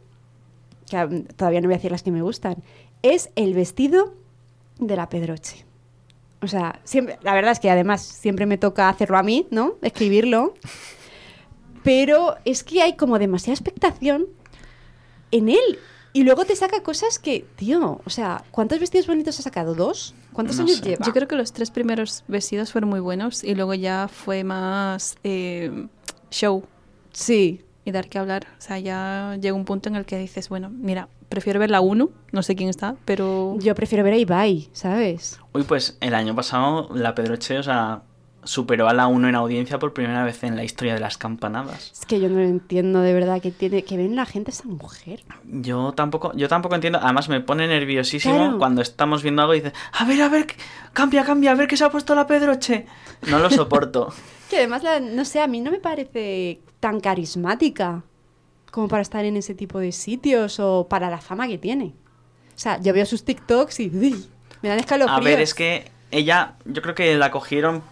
que 0.89 1.25
todavía 1.37 1.61
no 1.61 1.67
voy 1.67 1.75
a 1.75 1.79
decir 1.79 1.91
las 1.91 2.05
que 2.05 2.13
me 2.13 2.23
gustan, 2.23 2.63
es 3.03 3.31
el 3.35 3.53
vestido 3.53 4.15
de 4.79 4.95
la 4.95 5.09
Pedroche. 5.09 5.65
O 6.41 6.47
sea, 6.47 6.79
siempre, 6.85 7.19
la 7.23 7.35
verdad 7.35 7.51
es 7.51 7.59
que 7.59 7.69
además 7.69 8.03
siempre 8.03 8.47
me 8.47 8.57
toca 8.57 8.89
hacerlo 8.89 9.19
a 9.19 9.25
mí, 9.25 9.49
¿no? 9.51 9.75
Escribirlo. 9.83 10.55
Pero 11.83 12.37
es 12.45 12.63
que 12.63 12.81
hay 12.81 12.95
como 12.95 13.19
demasiada 13.19 13.55
expectación 13.55 14.27
en 15.33 15.49
él. 15.49 15.79
Y 16.15 16.23
luego 16.25 16.45
te 16.47 16.55
saca 16.57 16.83
cosas 16.83 17.19
que, 17.19 17.45
tío, 17.57 18.01
o 18.05 18.09
sea, 18.11 18.43
¿cuántos 18.53 18.79
vestidos 18.79 19.07
bonitos 19.09 19.39
ha 19.41 19.43
sacado? 19.43 19.75
¿Dos? 19.75 20.15
¿Cuántos 20.33 20.57
No 20.57 20.63
años 20.63 20.77
sé. 20.79 20.85
lleva? 20.91 21.05
Yo 21.05 21.13
creo 21.13 21.29
que 21.29 21.35
los 21.37 21.53
tres 21.53 21.71
primeros 21.71 22.25
vestidos 22.29 22.73
fueron 22.73 22.89
muy 22.89 23.01
buenos 23.01 23.45
y 23.45 23.55
luego 23.57 23.75
ya 23.75 24.09
fue 24.09 24.45
más 24.45 25.17
eh, 25.25 25.87
show 26.31 26.63
Sí. 27.13 27.61
y 27.85 27.91
dar 27.91 28.09
que 28.09 28.19
hablar. 28.19 28.47
O 28.59 28.61
sea, 28.63 28.79
ya 28.79 29.37
llega 29.41 29.55
un 29.55 29.65
punto 29.65 29.89
en 29.89 29.97
el 29.97 30.05
que 30.07 30.17
dices, 30.17 30.49
bueno, 30.49 30.71
mira, 30.71 31.09
prefiero 31.29 31.59
ver 31.59 31.71
la 31.71 31.81
1, 31.81 32.09
no 32.33 32.43
sé 32.45 32.55
quién 32.55 32.71
está, 32.71 32.95
pero 33.05 33.57
Yo 33.59 33.75
prefiero 33.75 34.05
ver 34.05 34.15
a 34.15 34.17
Ibai, 34.17 34.69
¿sabes? 34.73 35.41
Uy, 35.53 35.65
pues 35.65 35.97
el 36.01 36.15
año 36.15 36.35
pasado 36.37 36.89
la 36.95 37.15
Pedroche, 37.17 37.59
o 37.59 37.63
sea, 37.65 38.03
superó 38.45 38.89
a 38.89 38.95
la 38.95 39.07
1 39.07 39.29
en 39.29 39.35
audiencia 39.35 39.79
por 39.79 39.93
primera 39.93 40.25
vez 40.25 40.43
en 40.45 40.57
la 40.57 40.65
historia 40.65 40.95
de 40.95 41.01
las 41.01 41.19
campanadas. 41.19 41.91
Es 41.93 42.07
que 42.07 42.21
yo 42.21 42.29
no 42.29 42.41
entiendo 42.41 43.01
de 43.01 43.13
verdad 43.13 43.41
que 43.43 43.51
tiene 43.51 43.83
que 43.85 43.97
ven 43.97 44.15
la 44.17 44.27
gente 44.27 44.51
esa 44.51 44.65
mujer. 44.69 45.23
Yo 45.45 45.93
tampoco, 45.93 46.33
yo 46.37 46.49
tampoco 46.49 46.75
entiendo, 46.75 46.99
además 47.03 47.29
me 47.29 47.41
pone 47.41 47.67
nerviosísimo 47.67 48.35
Claro. 48.37 48.59
cuando 48.59 48.83
estamos 48.83 49.23
viendo 49.23 49.43
algo 49.43 49.55
y 49.55 49.61
dices, 49.61 49.73
a 49.93 50.05
ver, 50.05 50.23
a 50.23 50.29
ver, 50.29 50.47
cambia, 50.93 51.25
cambia, 51.25 51.53
a 51.53 51.55
ver 51.55 51.67
qué 51.69 51.77
se 51.77 51.85
ha 51.85 51.91
puesto 51.91 52.15
la 52.15 52.27
Pedroche. 52.27 52.87
No 53.29 53.39
lo 53.39 53.51
soporto. 53.51 54.13
Que 54.51 54.59
además, 54.59 54.83
la- 54.83 55.01
no 55.01 55.25
sé, 55.25 55.41
a 55.41 55.47
mí 55.47 55.61
no 55.63 55.71
me 55.71 55.79
parece 55.81 56.61
tan 56.79 57.01
carismática 57.01 58.03
como 58.71 58.89
para 58.89 59.01
estar 59.03 59.25
en 59.25 59.37
ese 59.39 59.55
tipo 59.55 59.79
de 59.79 59.91
sitios 59.91 60.61
o 60.61 60.87
para 60.89 61.09
la 61.09 61.19
fama 61.19 61.49
que 61.49 61.57
tiene. 61.59 61.95
O 62.55 62.59
sea, 62.59 62.79
yo 62.81 62.93
veo 62.93 63.07
sus 63.07 63.25
TikToks 63.25 63.81
y 63.81 63.89
uy, 63.89 64.27
me 64.63 64.69
dan 64.69 64.79
A 64.79 64.81
escalofríos. 64.83 65.25
ver, 65.25 65.41
es 65.41 65.55
que 65.55 65.91
ella, 66.11 66.57
yo 66.67 66.83
creo 66.83 66.95
que 66.95 67.17
la 67.17 67.31
cogieron 67.31 67.83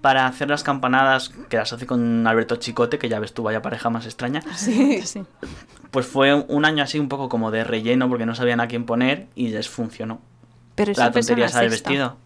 para 0.00 0.26
hacer 0.26 0.48
las 0.48 0.62
campanadas 0.62 1.30
que 1.48 1.56
las 1.56 1.72
hace 1.72 1.86
con 1.86 2.26
Alberto 2.26 2.56
Chicote, 2.56 2.98
que 2.98 3.08
ya 3.08 3.18
ves 3.20 3.34
tú, 3.34 3.42
vaya 3.42 3.62
pareja 3.62 3.90
más 3.90 4.06
extraña. 4.06 4.42
Sí. 4.56 5.02
sí. 5.02 5.24
Pues 5.90 6.06
fue 6.06 6.34
un 6.34 6.64
año 6.64 6.82
así 6.82 6.98
un 6.98 7.08
poco 7.08 7.28
como 7.28 7.50
de 7.50 7.64
relleno 7.64 8.08
porque 8.08 8.24
no 8.26 8.34
sabían 8.34 8.60
a 8.60 8.68
quién 8.68 8.86
poner 8.86 9.26
y 9.34 9.48
les 9.48 9.68
funcionó. 9.68 10.20
Pero 10.74 10.92
eso 10.92 11.00
La 11.00 11.08
empezó 11.08 11.32
en 11.32 11.36
tontería 11.36 11.44
la 11.46 11.50
esa 11.50 11.60
del 11.62 11.70
sexta. 11.72 11.90
vestido. 11.90 12.16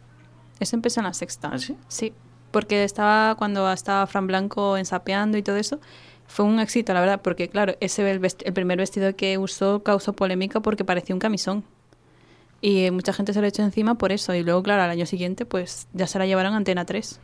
Eso 0.61 0.77
empezó 0.77 1.01
en 1.01 1.05
la 1.05 1.15
sexta. 1.15 1.51
¿Ah, 1.53 1.59
sí? 1.59 1.77
Sí, 1.89 2.13
porque 2.51 2.85
estaba 2.85 3.35
cuando 3.37 3.71
estaba 3.73 4.07
Fran 4.07 4.27
Blanco 4.27 4.77
ensapeando 4.77 5.39
y 5.39 5.43
todo 5.43 5.57
eso. 5.57 5.81
Fue 6.27 6.45
un 6.45 6.61
éxito, 6.61 6.93
la 6.95 7.01
verdad, 7.01 7.21
porque 7.23 7.49
claro, 7.49 7.75
ese 7.81 8.09
el, 8.11 8.21
primer 8.53 8.79
vestido 8.79 9.15
que 9.17 9.39
usó 9.39 9.83
causó 9.83 10.13
polémica 10.13 10.61
porque 10.61 10.85
parecía 10.85 11.15
un 11.15 11.19
camisón. 11.21 11.65
Y 12.61 12.91
mucha 12.91 13.13
gente 13.13 13.33
se 13.33 13.41
lo 13.41 13.47
echó 13.47 13.63
encima 13.63 13.97
por 13.97 14.13
eso. 14.13 14.35
Y 14.35 14.43
luego, 14.43 14.63
claro, 14.63 14.83
al 14.83 14.91
año 14.91 15.07
siguiente, 15.07 15.45
pues 15.45 15.89
ya 15.93 16.07
se 16.07 16.19
la 16.19 16.27
llevaron 16.27 16.55
a 16.55 16.57
Antena 16.57 16.85
3. 16.85 17.21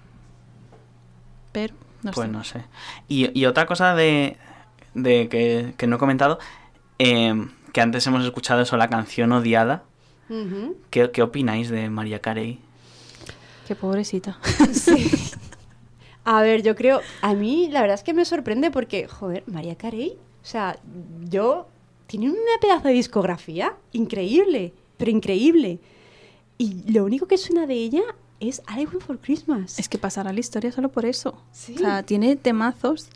Pero, 1.52 1.74
no 2.02 2.12
pues 2.12 2.26
sé. 2.26 2.32
no 2.32 2.44
sé. 2.44 2.64
Y, 3.08 3.38
y 3.38 3.46
otra 3.46 3.66
cosa 3.66 3.94
de, 3.94 4.36
de 4.94 5.28
que, 5.28 5.74
que 5.76 5.86
no 5.86 5.96
he 5.96 5.98
comentado, 5.98 6.38
eh, 6.98 7.34
que 7.72 7.80
antes 7.80 8.06
hemos 8.06 8.24
escuchado 8.24 8.60
eso, 8.62 8.76
la 8.76 8.88
canción 8.88 9.32
odiada. 9.32 9.84
Ujú. 10.28 10.76
¿Qué, 10.90 11.10
qué 11.10 11.22
opináis 11.22 11.70
de 11.70 11.90
María 11.90 12.20
Carey? 12.20 12.60
Qué 13.66 13.74
pobrecita. 13.74 14.38
Sí. 14.72 15.10
A 16.24 16.42
ver, 16.42 16.62
yo 16.62 16.76
creo, 16.76 17.00
a 17.22 17.32
mí 17.34 17.68
la 17.72 17.80
verdad 17.80 17.94
es 17.94 18.04
que 18.04 18.12
me 18.12 18.24
sorprende 18.26 18.70
porque, 18.70 19.08
joder, 19.08 19.42
María 19.46 19.74
Carey, 19.74 20.18
o 20.42 20.46
sea, 20.46 20.78
yo, 21.22 21.66
tiene 22.06 22.28
una 22.28 22.38
pedazo 22.60 22.88
de 22.88 22.94
discografía 22.94 23.74
increíble, 23.92 24.74
pero 24.98 25.10
increíble. 25.10 25.80
Y 26.58 26.90
lo 26.92 27.04
único 27.04 27.26
que 27.26 27.38
suena 27.38 27.66
de 27.66 27.74
ella 27.74 28.02
es 28.40 28.62
I 28.76 28.86
for 28.86 29.18
Christmas. 29.18 29.78
Es 29.78 29.88
que 29.88 29.98
pasará 29.98 30.32
la 30.32 30.40
historia 30.40 30.72
solo 30.72 30.88
por 30.88 31.04
eso. 31.04 31.40
Sí. 31.52 31.74
O 31.76 31.78
sea, 31.78 32.02
tiene 32.02 32.36
temazos, 32.36 33.08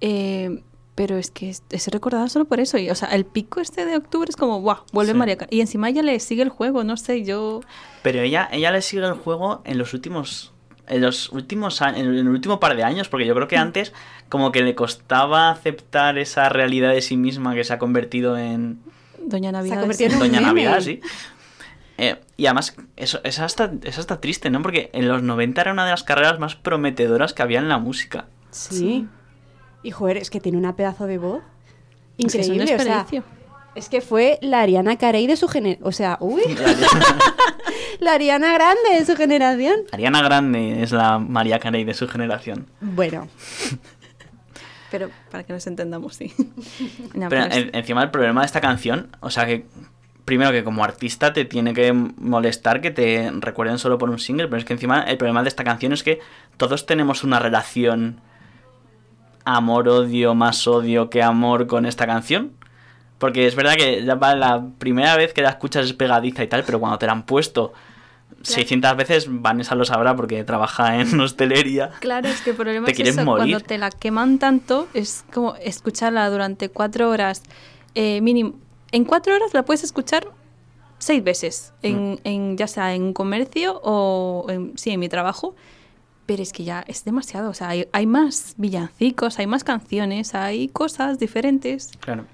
eh, 0.00 0.62
pero 0.94 1.16
es 1.16 1.30
que 1.30 1.50
es, 1.50 1.62
es 1.70 1.88
recordada 1.88 2.28
solo 2.28 2.44
por 2.46 2.58
eso. 2.60 2.78
Y, 2.78 2.90
o 2.90 2.94
sea, 2.94 3.08
el 3.10 3.24
pico 3.24 3.60
este 3.60 3.84
de 3.84 3.96
octubre 3.96 4.28
es 4.28 4.36
como, 4.36 4.60
¡guau! 4.60 4.78
Vuelve 4.92 5.12
Sí. 5.12 5.18
María. 5.18 5.36
Y 5.50 5.60
encima 5.60 5.88
ella 5.88 6.02
le 6.02 6.18
sigue 6.20 6.42
el 6.42 6.48
juego, 6.48 6.84
no 6.84 6.96
sé, 6.96 7.22
yo... 7.24 7.60
Pero 8.02 8.20
ella, 8.20 8.48
ella 8.52 8.70
le 8.70 8.82
sigue 8.82 9.04
el 9.06 9.12
juego 9.14 9.62
en 9.64 9.78
los 9.78 9.92
últimos. 9.94 10.52
En 10.88 11.02
los 11.02 11.30
últimos 11.32 11.82
años, 11.82 12.00
en 12.00 12.06
el 12.14 12.28
último 12.28 12.60
par 12.60 12.76
de 12.76 12.84
años, 12.84 13.08
porque 13.08 13.26
yo 13.26 13.34
creo 13.34 13.46
Mm. 13.46 13.50
que 13.50 13.56
antes 13.56 13.92
como 14.28 14.52
que 14.52 14.62
le 14.62 14.74
costaba 14.76 15.50
aceptar 15.50 16.16
esa 16.18 16.48
realidad 16.48 16.92
de 16.92 17.02
sí 17.02 17.16
misma 17.16 17.54
que 17.54 17.64
se 17.64 17.72
ha 17.72 17.78
convertido 17.78 18.38
en, 18.38 18.78
Doña 19.20 19.50
Navidad. 19.50 19.80
convertido 19.80 20.12
en 20.12 20.18
Doña. 20.20 20.40
Navidad, 20.40 20.80
sí. 20.80 21.00
Eh, 21.98 22.16
y 22.36 22.46
además, 22.46 22.76
eso, 22.96 23.20
es, 23.24 23.38
hasta, 23.38 23.72
es 23.82 23.98
hasta 23.98 24.20
triste, 24.20 24.50
¿no? 24.50 24.60
Porque 24.62 24.90
en 24.92 25.08
los 25.08 25.22
90 25.22 25.60
era 25.60 25.72
una 25.72 25.84
de 25.84 25.90
las 25.92 26.02
carreras 26.02 26.38
más 26.38 26.54
prometedoras 26.54 27.32
que 27.32 27.42
había 27.42 27.58
en 27.58 27.68
la 27.68 27.78
música. 27.78 28.26
Sí. 28.50 29.06
Y 29.82 29.90
joder, 29.92 30.16
es 30.18 30.28
que 30.30 30.40
tiene 30.40 30.58
una 30.58 30.76
pedazo 30.76 31.06
de 31.06 31.18
voz 31.18 31.42
Es 32.18 32.32
que 32.32 32.40
es 32.40 32.48
un 32.48 32.54
increíble. 32.56 32.74
o 32.74 32.84
sea, 32.84 32.94
desperdicio. 32.98 33.24
es 33.74 33.88
que 33.88 34.00
fue 34.00 34.38
la 34.42 34.60
Ariana 34.62 34.96
Carey 34.98 35.26
de 35.26 35.36
su 35.36 35.48
generación. 35.48 35.86
O 35.88 35.92
sea, 35.92 36.18
uy, 36.20 36.42
la 38.00 38.12
Ariana 38.14 38.52
Grande 38.52 38.90
de 38.98 39.04
su 39.06 39.16
generación. 39.16 39.76
Ariana 39.92 40.22
Grande 40.22 40.82
es 40.82 40.92
la 40.92 41.18
María 41.18 41.58
Carey 41.60 41.84
de 41.84 41.94
su 41.94 42.08
generación. 42.08 42.66
Bueno, 42.80 43.28
Pero 44.90 45.10
para 45.30 45.44
que 45.44 45.52
nos 45.52 45.66
entendamos, 45.66 46.14
sí. 46.16 46.32
No, 47.14 47.28
Pero 47.28 47.30
pero 47.30 47.44
es- 47.46 47.56
en- 47.56 47.70
encima 47.74 48.02
el 48.02 48.10
problema 48.10 48.40
de 48.42 48.46
esta 48.46 48.60
canción, 48.60 49.08
o 49.20 49.30
sea 49.30 49.46
que 49.46 49.66
primero 50.26 50.52
que 50.52 50.62
como 50.62 50.84
artista 50.84 51.32
te 51.32 51.46
tiene 51.46 51.72
que 51.72 51.92
molestar 51.94 52.82
que 52.82 52.90
te 52.90 53.32
recuerden 53.40 53.78
solo 53.78 53.96
por 53.96 54.10
un 54.10 54.18
single, 54.18 54.48
pero 54.48 54.58
es 54.58 54.66
que 54.66 54.74
encima 54.74 55.00
el 55.00 55.16
problema 55.16 55.42
de 55.42 55.48
esta 55.48 55.64
canción 55.64 55.94
es 55.94 56.02
que 56.02 56.20
todos 56.58 56.84
tenemos 56.84 57.24
una 57.24 57.38
relación 57.38 58.20
amor-odio, 59.44 60.34
más 60.34 60.66
odio 60.66 61.08
que 61.08 61.22
amor 61.22 61.66
con 61.66 61.86
esta 61.86 62.06
canción. 62.06 62.52
Porque 63.18 63.46
es 63.46 63.54
verdad 63.54 63.76
que 63.76 64.04
ya 64.04 64.16
va 64.16 64.34
la 64.34 64.62
primera 64.78 65.16
vez 65.16 65.32
que 65.32 65.40
la 65.40 65.50
escuchas 65.50 65.86
es 65.86 65.94
pegadiza 65.94 66.42
y 66.42 66.48
tal, 66.48 66.64
pero 66.64 66.80
cuando 66.80 66.98
te 66.98 67.06
la 67.06 67.12
han 67.12 67.24
puesto 67.24 67.72
600 68.42 68.96
veces, 68.96 69.26
Vanessa 69.28 69.74
lo 69.74 69.84
sabrá 69.84 70.14
porque 70.14 70.44
trabaja 70.44 71.00
en 71.00 71.18
hostelería. 71.20 71.92
Claro, 72.00 72.28
es 72.28 72.42
que 72.42 72.50
el 72.50 72.56
problema 72.56 72.86
Te 72.86 72.92
es 72.92 73.08
eso, 73.08 73.24
morir. 73.24 73.52
cuando 73.52 73.66
te 73.66 73.78
la 73.78 73.90
queman 73.90 74.38
tanto, 74.38 74.88
es 74.92 75.24
como 75.32 75.54
escucharla 75.56 76.28
durante 76.28 76.68
cuatro 76.68 77.08
horas 77.08 77.42
eh, 77.94 78.20
mínimo. 78.20 78.54
En 78.92 79.04
cuatro 79.04 79.34
horas 79.34 79.52
la 79.54 79.64
puedes 79.64 79.82
escuchar 79.84 80.28
seis 80.98 81.22
veces, 81.22 81.72
en, 81.82 82.20
en- 82.24 82.56
ya 82.56 82.66
sea 82.66 82.94
en 82.94 83.12
comercio 83.12 83.80
o 83.82 84.46
en, 84.48 84.76
sí, 84.78 84.90
en 84.90 85.00
mi 85.00 85.08
trabajo. 85.08 85.54
Pero 86.26 86.42
es 86.42 86.52
que 86.52 86.64
ya 86.64 86.84
es 86.88 87.04
demasiado, 87.04 87.50
o 87.50 87.54
sea, 87.54 87.68
hay, 87.68 87.88
hay 87.92 88.04
más 88.06 88.54
villancicos, 88.56 89.38
hay 89.38 89.46
más 89.46 89.62
canciones, 89.62 90.34
hay 90.34 90.66
cosas 90.68 91.20
diferentes. 91.20 91.90
Claro. 92.00 92.24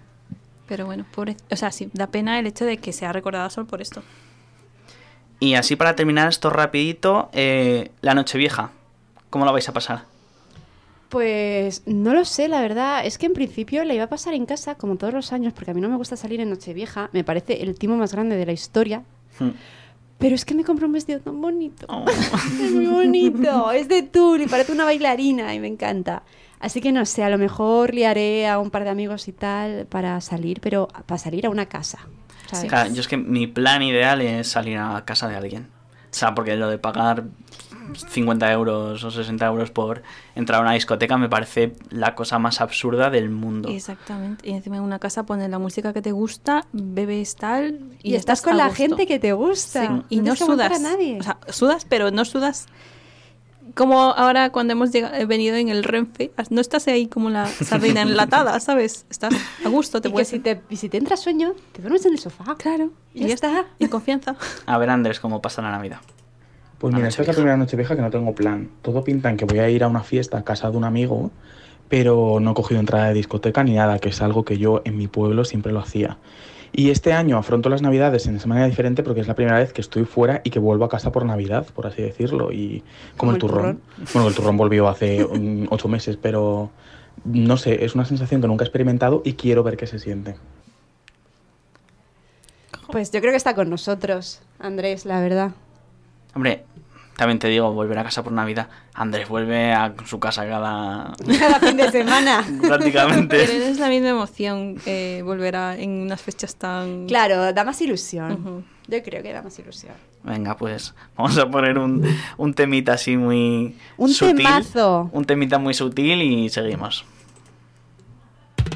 Pero 0.66 0.87
bueno, 0.87 1.04
pobre, 1.14 1.37
o 1.50 1.56
sea, 1.56 1.71
sí, 1.73 1.90
da 1.92 2.06
pena 2.06 2.38
el 2.38 2.47
hecho 2.47 2.64
de 2.64 2.78
que 2.78 2.94
sea 2.94 3.12
recordada 3.12 3.50
solo 3.50 3.66
por 3.66 3.82
esto. 3.82 4.02
Y 5.40 5.54
así 5.54 5.76
para 5.76 5.94
terminar 5.97 6.28
esto 6.28 6.49
rapidito, 6.49 7.28
eh, 7.35 7.90
la 8.00 8.14
Nochevieja, 8.14 8.71
¿cómo 9.28 9.44
la 9.44 9.52
vais 9.52 9.68
a 9.68 9.73
pasar? 9.73 10.04
Pues 11.12 11.83
no 11.85 12.14
lo 12.14 12.25
sé, 12.25 12.49
la 12.49 12.62
verdad. 12.62 13.04
Es 13.04 13.19
que 13.19 13.26
en 13.26 13.35
principio 13.35 13.85
la 13.85 13.92
iba 13.92 14.04
a 14.04 14.09
pasar 14.09 14.33
en 14.33 14.47
casa, 14.47 14.76
como 14.76 14.97
todos 14.97 15.12
los 15.12 15.31
años, 15.35 15.52
porque 15.52 15.71
a 15.71 15.75
mí 15.75 15.81
no 15.83 15.90
me 15.90 15.97
gusta 15.97 16.16
salir 16.16 16.40
en 16.40 16.49
Nochevieja. 16.49 17.11
Me 17.12 17.23
parece 17.23 17.62
el 17.62 17.78
timo 17.78 17.99
más 17.99 18.14
grande 18.14 18.35
de 18.35 18.47
la 18.47 18.52
historia. 18.52 19.02
Hmm. 19.38 19.50
Pero 20.16 20.35
es 20.35 20.47
que 20.47 20.54
me 20.54 20.64
compré 20.64 20.87
un 20.87 20.92
vestido 20.92 21.21
tan 21.21 21.38
bonito. 21.38 21.85
Oh. 21.90 22.07
Es 22.62 22.71
muy 22.73 22.87
bonito. 22.87 23.71
Es 23.73 23.88
de 23.88 24.04
tul 24.04 24.40
y 24.40 24.47
parece 24.47 24.73
una 24.73 24.85
bailarina 24.85 25.54
y 25.54 25.61
me 25.61 25.66
encanta. 25.66 26.23
Así 26.61 26.81
que 26.81 26.92
no 26.92 27.04
sé, 27.04 27.23
a 27.23 27.28
lo 27.28 27.37
mejor 27.37 27.92
liaré 27.92 28.49
a 28.49 28.59
un 28.59 28.71
par 28.71 28.85
de 28.85 28.90
amigos 28.90 29.28
y 29.28 29.33
tal 29.33 29.85
para 29.85 30.19
salir, 30.23 30.62
pero 30.62 30.88
para 31.04 31.19
salir 31.19 31.45
a 31.45 31.50
una 31.50 31.66
casa. 31.66 31.99
¿sabes? 32.50 32.71
Claro, 32.71 32.90
yo 32.90 33.02
es 33.02 33.09
que 33.09 33.19
mi 33.19 33.47
plan 33.47 33.83
ideal 33.83 34.23
es 34.23 34.49
salir 34.49 34.78
a 34.78 35.04
casa 35.04 35.28
de 35.28 35.37
alguien. 35.37 35.69
O 36.04 36.14
sea, 36.14 36.35
porque 36.35 36.57
lo 36.57 36.71
de 36.71 36.78
pagar 36.78 37.25
50 38.08 38.52
euros 38.52 39.02
o 39.04 39.10
60 39.10 39.46
euros 39.46 39.70
por 39.70 40.02
entrar 40.34 40.60
a 40.60 40.62
una 40.62 40.72
discoteca 40.72 41.16
me 41.18 41.28
parece 41.28 41.74
la 41.90 42.14
cosa 42.14 42.38
más 42.38 42.60
absurda 42.60 43.10
del 43.10 43.30
mundo. 43.30 43.68
Exactamente. 43.68 44.48
Y 44.48 44.52
encima 44.52 44.76
en 44.76 44.82
una 44.82 44.98
casa 44.98 45.24
pones 45.26 45.50
la 45.50 45.58
música 45.58 45.92
que 45.92 46.02
te 46.02 46.12
gusta, 46.12 46.66
bebes 46.72 47.36
tal 47.36 47.80
Y, 48.02 48.14
estás 48.14 48.42
con 48.42 48.54
a 48.54 48.56
la 48.56 48.64
gusto. 48.68 48.76
gente 48.76 49.06
que 49.06 49.18
te 49.18 49.32
gusta. 49.32 49.86
Sí, 49.86 50.02
y 50.08 50.20
no, 50.20 50.34
que 50.34 50.42
aguantar 50.44 50.74
sudas. 50.74 50.80
a 50.80 50.92
nadie. 50.92 51.18
O 51.20 51.22
sea, 51.22 51.38
sudas, 51.48 51.86
pero 51.88 52.10
no 52.10 52.24
sudas 52.24 52.66
como 53.74 54.00
ahora 54.00 54.50
cuando 54.50 54.72
hemos 54.72 54.90
llega- 54.90 55.18
eh, 55.18 55.24
venido 55.24 55.56
en 55.56 55.68
el 55.68 55.84
Renfe. 55.84 56.32
No 56.50 56.60
estás 56.60 56.88
ahí 56.88 57.06
como 57.06 57.30
la 57.30 57.46
sardina 57.64 58.02
enlatada, 58.02 58.58
¿sabes? 58.60 59.06
Estás 59.08 59.32
a 59.64 59.68
gusto, 59.68 60.00
te 60.00 60.08
y 60.08 60.10
que 60.10 60.12
puedes... 60.14 60.28
si 60.28 60.40
te, 60.40 60.60
y 60.68 60.76
si 60.76 60.88
te 60.88 60.98
entra 60.98 61.16
sueño, 61.16 61.54
te 61.72 61.80
duermes 61.80 62.04
en 62.04 62.12
el 62.12 62.18
sofá. 62.18 62.56
Claro, 62.56 62.90
Y 63.14 63.26
ya 63.28 63.34
está. 63.34 63.64
Y 63.78 63.86
confianza. 63.88 64.36
A 64.66 64.78
ver, 64.78 64.90
Andrés, 64.90 65.20
cómo 65.20 65.40
pasa 65.40 65.62
la 65.62 65.70
Navidad. 65.70 66.00
Pues 66.82 66.92
mira, 66.92 67.06
esta 67.06 67.22
es 67.22 67.28
la 67.28 67.34
primera 67.34 67.56
noche 67.56 67.76
vieja 67.76 67.94
que 67.94 68.02
no 68.02 68.10
tengo 68.10 68.34
plan. 68.34 68.68
Todo 68.82 69.04
pinta 69.04 69.30
en 69.30 69.36
que 69.36 69.44
voy 69.44 69.60
a 69.60 69.70
ir 69.70 69.84
a 69.84 69.86
una 69.86 70.02
fiesta 70.02 70.38
a 70.38 70.42
casa 70.42 70.68
de 70.68 70.76
un 70.76 70.82
amigo, 70.82 71.30
pero 71.88 72.40
no 72.40 72.50
he 72.50 72.54
cogido 72.54 72.80
entrada 72.80 73.06
de 73.06 73.14
discoteca 73.14 73.62
ni 73.62 73.74
nada, 73.74 74.00
que 74.00 74.08
es 74.08 74.20
algo 74.20 74.44
que 74.44 74.58
yo 74.58 74.82
en 74.84 74.96
mi 74.96 75.06
pueblo 75.06 75.44
siempre 75.44 75.70
lo 75.70 75.78
hacía. 75.78 76.18
Y 76.72 76.90
este 76.90 77.12
año 77.12 77.38
afronto 77.38 77.68
las 77.68 77.82
navidades 77.82 78.26
en 78.26 78.34
esa 78.34 78.48
manera 78.48 78.66
diferente 78.66 79.04
porque 79.04 79.20
es 79.20 79.28
la 79.28 79.36
primera 79.36 79.60
vez 79.60 79.72
que 79.72 79.80
estoy 79.80 80.06
fuera 80.06 80.40
y 80.42 80.50
que 80.50 80.58
vuelvo 80.58 80.84
a 80.84 80.88
casa 80.88 81.12
por 81.12 81.24
Navidad, 81.24 81.68
por 81.72 81.86
así 81.86 82.02
decirlo. 82.02 82.50
Y 82.50 82.82
como, 83.16 83.16
Como 83.16 83.30
el 83.30 83.36
el 83.36 83.40
turrón. 83.40 83.80
Bueno, 84.12 84.28
el 84.28 84.34
turrón 84.34 84.56
volvió 84.56 84.88
hace 84.88 85.24
ocho 85.70 85.86
meses, 85.86 86.18
pero 86.20 86.72
no 87.24 87.56
sé, 87.58 87.84
es 87.84 87.94
una 87.94 88.06
sensación 88.06 88.40
que 88.40 88.48
nunca 88.48 88.64
he 88.64 88.66
experimentado 88.66 89.22
y 89.24 89.34
quiero 89.34 89.62
ver 89.62 89.76
qué 89.76 89.86
se 89.86 90.00
siente. 90.00 90.34
Pues 92.90 93.12
yo 93.12 93.20
creo 93.20 93.32
que 93.32 93.36
está 93.36 93.54
con 93.54 93.70
nosotros, 93.70 94.42
Andrés, 94.58 95.06
la 95.06 95.20
verdad. 95.20 95.52
Hombre, 96.34 96.64
también 97.16 97.38
te 97.38 97.48
digo, 97.48 97.72
volver 97.72 97.98
a 97.98 98.04
casa 98.04 98.22
por 98.22 98.32
Navidad. 98.32 98.68
Andrés 98.94 99.28
vuelve 99.28 99.72
a 99.72 99.94
su 100.06 100.18
casa 100.18 100.46
cada... 100.46 101.12
Cada 101.38 101.60
fin 101.60 101.76
de 101.76 101.90
semana. 101.90 102.44
Pero 102.60 102.68
prácticamente. 102.68 103.68
es 103.70 103.78
la 103.78 103.88
misma 103.88 104.08
emoción 104.10 104.76
eh, 104.86 105.22
volver 105.24 105.56
a, 105.56 105.76
en 105.76 105.90
unas 106.02 106.20
fechas 106.20 106.56
tan... 106.56 107.06
Claro, 107.06 107.52
da 107.52 107.64
más 107.64 107.80
ilusión. 107.80 108.64
Yo 108.88 109.02
creo 109.02 109.22
que 109.22 109.32
da 109.32 109.42
más 109.42 109.58
ilusión. 109.58 109.94
Venga, 110.24 110.56
pues 110.56 110.94
vamos 111.16 111.36
a 111.38 111.48
poner 111.50 111.78
un, 111.78 112.04
un 112.36 112.54
temita 112.54 112.94
así 112.94 113.16
muy 113.16 113.76
Un 113.96 114.08
sutil. 114.12 114.36
temazo. 114.38 115.10
Un 115.12 115.24
temita 115.24 115.58
muy 115.58 115.74
sutil 115.74 116.22
y 116.22 116.48
seguimos. 116.48 117.04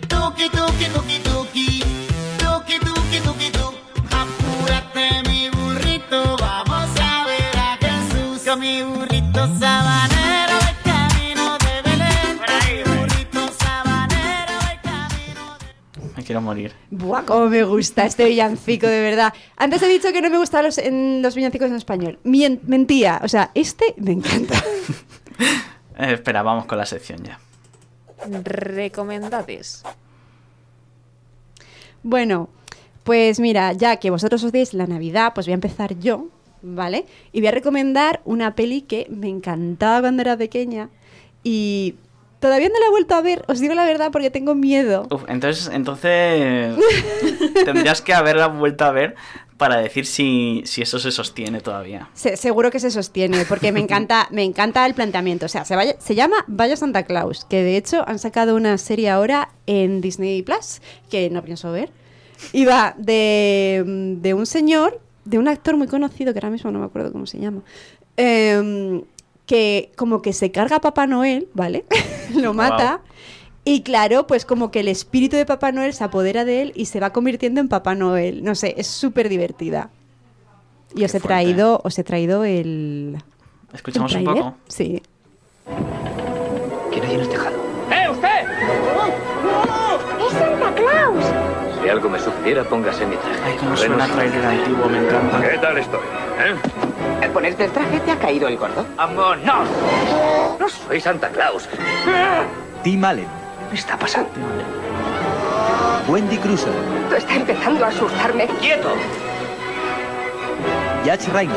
Tuki, 0.09 0.49
tuki, 0.51 0.85
tuki, 0.95 1.19
quiero 16.37 16.43
morir. 16.43 16.73
Buah, 16.91 17.23
cómo 17.25 17.47
me 17.47 17.63
gusta 17.65 18.05
este 18.07 18.27
villancico, 18.27 18.87
de 18.87 19.01
verdad. 19.01 19.33
Antes 19.57 19.83
he 19.83 19.89
dicho 19.89 20.13
que 20.13 20.21
no 20.21 20.31
me 20.31 20.39
gustaban 20.39 20.67
los, 20.67 20.79
en, 20.79 21.23
los 21.23 21.35
villancicos 21.35 21.69
en 21.71 21.77
español. 21.77 22.19
Mien- 22.25 22.61
mentía. 22.67 23.21
O 23.23 23.29
sea, 23.29 23.51
este 23.55 23.95
me 23.99 24.13
encanta. 24.13 24.63
Eh, 25.99 26.13
espera, 26.13 26.43
vamos 26.43 26.67
con 26.67 26.77
la 26.77 26.85
sección 26.85 27.23
ya. 27.25 27.39
Recomendades. 28.43 29.83
Bueno, 32.03 32.51
pues 33.03 33.41
mira, 33.41 33.73
ya 33.73 33.97
que 33.97 34.11
vosotros 34.11 34.45
os 34.45 34.53
deis 34.53 34.75
la 34.75 34.87
Navidad, 34.87 35.33
pues 35.35 35.47
voy 35.47 35.53
a 35.53 35.55
empezar 35.55 35.99
yo, 35.99 36.29
¿vale? 36.63 37.07
Y 37.33 37.41
voy 37.41 37.49
a 37.49 37.53
recomendar 37.53 38.21
una 38.27 38.55
peli 38.55 38.83
que 38.83 39.07
me 39.09 39.29
encantaba 39.29 40.01
cuando 40.03 40.21
era 40.23 40.37
pequeña 40.37 40.91
y 41.43 41.95
todavía 42.47 42.69
no 42.69 42.79
la 42.79 42.87
he 42.87 42.91
vuelto 42.91 43.15
a 43.15 43.21
ver, 43.23 43.45
os 43.49 43.59
digo 43.61 43.75
la 43.75 43.85
verdad 43.85 44.11
porque 44.13 44.31
tengo 44.31 44.55
miedo. 44.55 45.07
Uf, 45.11 45.25
entonces, 45.29 45.69
entonces 45.73 46.77
tendrías 47.65 48.01
que 48.03 48.15
haberla 48.15 48.47
vuelto 48.49 48.85
a 48.85 48.93
ver 48.93 49.15
para 49.57 49.79
decir 49.79 50.05
si, 50.07 50.63
si 50.67 50.83
eso 50.83 50.99
se 50.99 51.11
sostiene 51.11 51.61
todavía. 51.61 52.09
Se- 52.15 52.37
seguro 52.37 52.71
que 52.71 52.79
se 52.79 52.91
sostiene 52.91 53.45
porque 53.49 53.73
me 53.73 53.81
encanta, 53.81 54.29
me 54.31 54.45
encanta 54.45 54.85
el 54.87 54.95
planteamiento. 54.95 55.47
O 55.47 55.49
sea, 55.49 55.65
se, 55.65 55.75
vaya- 55.77 55.97
se 55.99 56.15
llama 56.15 56.45
Vaya 56.47 56.77
Santa 56.77 57.03
Claus, 57.05 57.45
que 57.47 57.63
de 57.63 57.77
hecho 57.77 58.05
han 58.07 58.19
sacado 58.19 58.55
una 58.55 58.77
serie 58.79 59.09
ahora 59.11 59.49
en 59.67 60.01
Disney 60.01 60.43
Plus 60.43 60.81
que 61.11 61.31
no 61.31 61.43
pienso 61.43 61.73
ver. 61.73 61.91
Y 62.53 62.67
va 62.67 62.95
de, 62.99 63.83
de 64.21 64.35
un 64.35 64.45
señor, 64.47 65.01
de 65.25 65.39
un 65.39 65.49
actor 65.49 65.77
muy 65.79 65.87
conocido 65.87 66.33
que 66.35 66.39
ahora 66.39 66.51
mismo 66.51 66.71
no 66.71 66.79
me 66.79 66.85
acuerdo 66.85 67.11
cómo 67.11 67.25
se 67.27 67.39
llama, 67.39 67.63
em, 68.19 69.03
que 69.47 69.93
como 69.97 70.23
que 70.23 70.33
se 70.33 70.51
carga 70.51 70.77
a 70.77 70.81
Papá 70.81 71.07
Noel, 71.07 71.49
¿vale? 71.55 71.85
Lo 72.35 72.53
mata. 72.53 73.01
Y 73.65 73.83
claro, 73.83 74.27
pues 74.27 74.45
como 74.45 74.71
que 74.71 74.81
el 74.81 74.89
espíritu 74.89 75.37
de 75.37 75.47
Papá 75.47 75.73
Noel 75.73 75.93
se 75.93 76.05
apodera 76.05 76.45
de 76.45 76.63
él 76.63 76.73
y 76.77 76.87
se 76.87 77.01
va 77.01 77.11
convirtiendo 77.13 77.61
en 77.61 77.69
Papá 77.69 77.95
Noel. 77.95 78.45
No 78.45 78.55
sé, 78.55 78.75
es 78.77 78.87
súper 78.87 79.29
divertida. 79.29 79.91
Y 80.95 81.05
os 81.05 81.15
he 81.15 81.21
fuerte. 81.21 81.29
traído, 81.29 81.81
os 81.83 81.99
he 81.99 82.05
traído 82.05 82.45
el. 82.45 83.17
Escuchamos 83.73 84.15
el 84.15 84.29
un 84.29 84.35
poco. 84.35 84.55
Sí. 84.69 85.03
¿Quién 86.93 87.05
hay 87.05 87.15
en 87.15 87.21
este 87.21 87.35
tejado? 87.35 87.57
¡Es 90.27 90.33
Santa 90.33 90.75
Claus! 90.75 91.46
Si 91.87 91.91
algo 91.91 92.09
me 92.09 92.19
sucediera, 92.19 92.65
póngase 92.65 93.07
mi 93.07 93.15
traje. 93.15 93.41
Ay, 93.45 93.57
cómo 93.61 93.77
suena 93.77 94.09
trailer 94.09 94.45
antiguo, 94.45 94.89
me 94.89 94.99
encanta. 94.99 95.41
¿Qué 95.41 95.57
tal 95.59 95.79
estoy? 95.79 96.01
¿Eh? 96.01 96.57
Al 97.23 97.31
ponerte 97.31 97.65
el 97.67 97.71
traje 97.71 98.01
te 98.01 98.11
ha 98.11 98.19
caído 98.19 98.49
el 98.49 98.57
gordo. 98.57 98.85
¡Vámonos! 98.97 99.69
No 100.59 100.69
soy 100.69 101.01
Santa 101.01 101.29
Claus. 101.29 101.69
Tim 102.83 103.05
Allen, 103.05 103.29
¿Qué 103.71 103.77
está 103.77 103.97
pasando? 103.97 104.31
Wendy 106.09 106.37
Crusoe, 106.39 106.73
Tú 107.09 107.15
está 107.15 107.37
empezando 107.37 107.85
a 107.85 107.89
asustarme. 107.89 108.49
¡Quieto! 108.61 108.89
Yach 111.05 111.29
Rainer, 111.29 111.55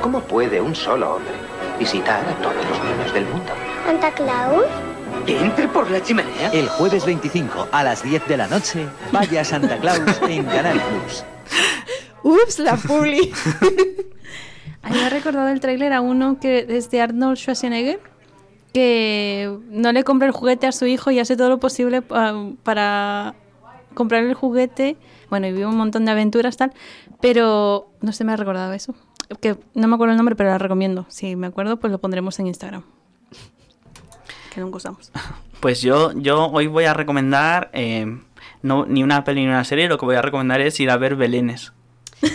¿Cómo 0.00 0.20
puede 0.20 0.58
un 0.58 0.74
solo 0.74 1.16
hombre 1.16 1.34
visitar 1.78 2.22
a 2.26 2.32
todos 2.42 2.56
los 2.56 2.82
niños 2.82 3.12
del 3.12 3.26
mundo? 3.26 3.52
¿Santa 3.84 4.10
Claus? 4.12 4.64
¿Que 5.26 5.38
entre 5.40 5.68
por 5.68 5.90
la 5.90 6.02
chimenea? 6.02 6.50
el 6.52 6.68
jueves 6.68 7.04
25 7.06 7.68
a 7.70 7.82
las 7.84 8.02
10 8.02 8.26
de 8.28 8.36
la 8.36 8.48
noche, 8.48 8.86
vaya 9.12 9.44
Santa 9.44 9.78
Claus 9.78 10.00
en 10.28 10.44
Canal 10.44 10.80
Plus. 10.80 11.24
Ups, 12.24 12.58
la 12.58 12.76
publi. 12.76 13.32
Había 14.82 15.08
recordado 15.10 15.48
el 15.48 15.60
tráiler 15.60 15.92
a 15.92 16.00
uno 16.00 16.38
que 16.40 16.66
es 16.68 16.90
de 16.90 17.00
Arnold 17.00 17.36
Schwarzenegger, 17.36 18.00
que 18.72 19.56
no 19.70 19.92
le 19.92 20.02
compra 20.02 20.26
el 20.26 20.32
juguete 20.32 20.66
a 20.66 20.72
su 20.72 20.86
hijo 20.86 21.10
y 21.10 21.20
hace 21.20 21.36
todo 21.36 21.48
lo 21.50 21.58
posible 21.60 22.02
pa- 22.02 22.34
para 22.64 23.34
comprarle 23.94 24.30
el 24.30 24.34
juguete. 24.34 24.96
Bueno, 25.30 25.46
y 25.46 25.52
vive 25.52 25.66
un 25.66 25.76
montón 25.76 26.04
de 26.04 26.10
aventuras, 26.10 26.56
tal, 26.56 26.72
pero 27.20 27.90
no 28.00 28.12
se 28.12 28.24
me 28.24 28.32
ha 28.32 28.36
recordado 28.36 28.72
eso. 28.72 28.94
Que 29.40 29.56
no 29.74 29.86
me 29.88 29.94
acuerdo 29.94 30.12
el 30.12 30.16
nombre, 30.18 30.34
pero 30.36 30.50
la 30.50 30.58
recomiendo. 30.58 31.06
Si 31.08 31.36
me 31.36 31.46
acuerdo, 31.46 31.78
pues 31.78 31.90
lo 31.92 31.98
pondremos 32.00 32.38
en 32.40 32.48
Instagram. 32.48 32.82
Que 34.52 34.60
nunca 34.60 34.76
usamos. 34.76 35.10
Pues 35.60 35.80
yo, 35.80 36.10
yo 36.16 36.46
hoy 36.46 36.66
voy 36.66 36.86
a 36.86 36.92
recomendar 36.92 37.70
eh, 37.72 38.18
no, 38.62 38.84
ni 38.84 39.04
una 39.04 39.22
peli 39.22 39.42
ni 39.42 39.46
una 39.46 39.62
serie, 39.62 39.86
lo 39.86 39.96
que 39.96 40.06
voy 40.06 40.16
a 40.16 40.22
recomendar 40.22 40.60
es 40.60 40.80
ir 40.80 40.90
a 40.90 40.96
ver 40.96 41.16
Belénes. 41.16 41.72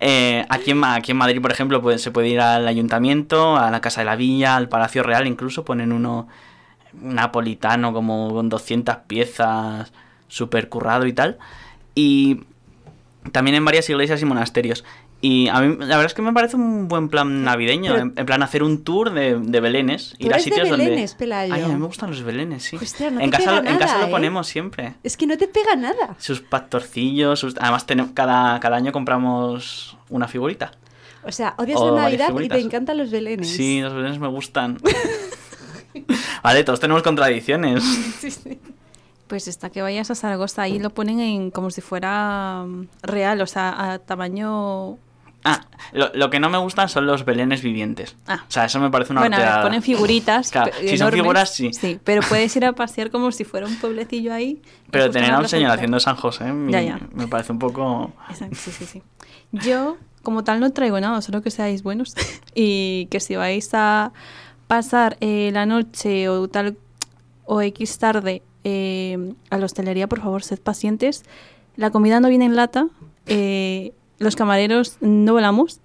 Eh, 0.00 0.46
aquí, 0.48 0.70
en, 0.70 0.84
aquí 0.84 1.10
en 1.10 1.16
Madrid, 1.16 1.42
por 1.42 1.50
ejemplo, 1.50 1.82
pues, 1.82 2.00
se 2.00 2.12
puede 2.12 2.28
ir 2.28 2.40
al 2.40 2.68
ayuntamiento, 2.68 3.56
a 3.56 3.68
la 3.72 3.80
Casa 3.80 4.02
de 4.02 4.04
la 4.04 4.14
Villa, 4.14 4.54
al 4.54 4.68
Palacio 4.68 5.02
Real, 5.02 5.26
incluso 5.26 5.64
ponen 5.64 5.90
uno 5.90 6.28
napolitano 6.92 7.92
como 7.92 8.32
con 8.32 8.48
200 8.48 8.96
piezas, 9.08 9.92
súper 10.28 10.68
currado 10.68 11.04
y 11.06 11.12
tal. 11.12 11.38
Y 11.96 12.44
también 13.32 13.56
en 13.56 13.64
varias 13.64 13.90
iglesias 13.90 14.22
y 14.22 14.24
monasterios. 14.24 14.84
Y 15.20 15.48
a 15.48 15.60
mí 15.60 15.76
la 15.78 15.86
verdad 15.96 16.04
es 16.06 16.14
que 16.14 16.22
me 16.22 16.32
parece 16.32 16.54
un 16.54 16.86
buen 16.86 17.08
plan 17.08 17.42
navideño, 17.42 17.90
Pero- 17.92 18.02
en, 18.04 18.12
en 18.16 18.26
plan 18.26 18.40
hacer 18.44 18.62
un 18.62 18.84
tour 18.84 19.10
de, 19.12 19.36
de 19.40 19.60
belenes, 19.60 20.10
Tú 20.18 20.26
ir 20.26 20.32
a 20.32 20.36
eres 20.36 20.44
de 20.44 20.50
sitios 20.50 20.68
donde... 20.68 20.84
belenes, 20.84 21.14
Pelayo. 21.14 21.52
Ay, 21.54 21.62
a 21.62 21.66
mí 21.68 21.74
me 21.74 21.86
gustan 21.86 22.10
los 22.10 22.22
belenes, 22.22 22.62
sí. 22.62 22.76
Hostia, 22.76 23.10
no 23.10 23.20
en 23.20 23.30
te 23.32 23.38
casa, 23.38 23.58
en 23.58 23.78
casa 23.78 23.98
lo 23.98 24.06
¿eh? 24.06 24.10
ponemos 24.10 24.46
siempre. 24.46 24.94
Es 25.02 25.16
que 25.16 25.26
no 25.26 25.36
te 25.36 25.48
pega 25.48 25.74
nada. 25.74 26.14
Sus 26.18 26.40
pastorcillos, 26.40 27.40
sus- 27.40 27.56
además 27.58 27.84
tenemos, 27.84 28.12
cada, 28.14 28.60
cada 28.60 28.76
año 28.76 28.92
compramos 28.92 29.96
una 30.08 30.28
figurita. 30.28 30.70
O 31.24 31.32
sea, 31.32 31.54
odias 31.58 31.80
O 31.80 31.94
la 31.96 32.02
Navidad 32.02 32.32
y 32.40 32.48
te 32.48 32.60
encantan 32.60 32.96
los 32.96 33.10
belenes. 33.10 33.48
Sí, 33.48 33.80
los 33.80 33.92
belenes 33.92 34.20
me 34.20 34.28
gustan. 34.28 34.78
vale, 36.42 36.64
todos 36.64 36.80
tenemos 36.80 37.02
contradicciones. 37.02 37.82
Sí, 38.20 38.30
sí. 38.30 38.60
Pues 39.26 39.46
hasta 39.46 39.68
que 39.68 39.82
vayas 39.82 40.10
a 40.10 40.14
Zaragoza, 40.14 40.62
ahí 40.62 40.78
lo 40.78 40.88
ponen 40.90 41.20
en 41.20 41.50
como 41.50 41.70
si 41.70 41.82
fuera 41.82 42.64
mm, 42.66 42.86
real, 43.02 43.40
o 43.42 43.46
sea, 43.46 43.92
a 43.92 43.98
tamaño... 43.98 44.96
Ah, 45.48 45.66
lo, 45.92 46.10
lo 46.14 46.30
que 46.30 46.40
no 46.40 46.50
me 46.50 46.58
gustan 46.58 46.88
son 46.88 47.06
los 47.06 47.24
belenes 47.24 47.62
vivientes. 47.62 48.16
Ah. 48.26 48.44
O 48.48 48.50
sea, 48.50 48.64
eso 48.66 48.78
me 48.80 48.90
parece 48.90 49.12
una 49.12 49.22
Bueno, 49.22 49.36
horteada. 49.36 49.62
ponen 49.62 49.82
figuritas. 49.82 50.50
Claro, 50.52 50.72
si 50.80 50.96
son 50.98 51.10
figuras, 51.12 51.54
sí. 51.54 51.72
Sí, 51.72 51.98
pero 52.04 52.22
puedes 52.28 52.54
ir 52.56 52.64
a 52.64 52.72
pasear 52.72 53.10
como 53.10 53.32
si 53.32 53.44
fuera 53.44 53.66
un 53.66 53.76
pueblecillo 53.76 54.32
ahí. 54.32 54.60
Pero 54.90 55.10
tener 55.10 55.30
a 55.32 55.38
un 55.38 55.48
señor 55.48 55.70
haciendo 55.70 56.00
San 56.00 56.16
José 56.16 56.52
me, 56.52 56.72
Ya, 56.72 56.80
ya. 56.82 57.00
me 57.12 57.26
parece 57.28 57.52
un 57.52 57.58
poco... 57.58 58.12
Exacto, 58.30 58.56
sí, 58.56 58.70
sí, 58.72 58.84
sí. 58.86 59.02
Yo, 59.52 59.96
como 60.22 60.44
tal, 60.44 60.60
no 60.60 60.72
traigo 60.72 60.98
nada, 61.00 61.20
solo 61.22 61.42
que 61.42 61.50
seáis 61.50 61.82
buenos. 61.82 62.14
y 62.54 63.06
que 63.10 63.20
si 63.20 63.36
vais 63.36 63.68
a 63.74 64.12
pasar 64.66 65.16
eh, 65.20 65.50
la 65.52 65.66
noche 65.66 66.28
o 66.28 66.48
tal 66.48 66.76
o 67.44 67.60
X 67.62 67.98
tarde 67.98 68.42
eh, 68.64 69.32
a 69.50 69.56
la 69.58 69.64
hostelería, 69.66 70.06
por 70.08 70.20
favor, 70.20 70.42
sed 70.42 70.58
pacientes. 70.60 71.24
La 71.76 71.90
comida 71.90 72.20
no 72.20 72.28
viene 72.28 72.44
en 72.46 72.56
lata, 72.56 72.88
eh, 73.26 73.92
los 74.18 74.36
camareros 74.36 74.96
no 75.00 75.32
volamos 75.32 75.80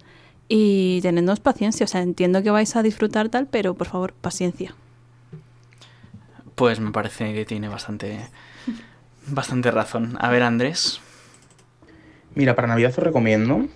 y 0.48 1.00
tenednos 1.02 1.40
paciencia. 1.40 1.84
O 1.84 1.86
sea, 1.86 2.02
entiendo 2.02 2.42
que 2.42 2.50
vais 2.50 2.76
a 2.76 2.82
disfrutar 2.82 3.28
tal, 3.28 3.46
pero 3.46 3.74
por 3.74 3.86
favor, 3.86 4.12
paciencia. 4.12 4.74
Pues 6.54 6.80
me 6.80 6.90
parece 6.92 7.34
que 7.34 7.44
tiene 7.44 7.68
bastante... 7.68 8.28
Bastante 9.26 9.70
razón. 9.70 10.18
A 10.20 10.28
ver, 10.28 10.42
Andrés. 10.42 11.00
Mira, 12.34 12.54
para 12.54 12.68
Navidad 12.68 12.90
os 12.90 13.02
recomiendo 13.02 13.68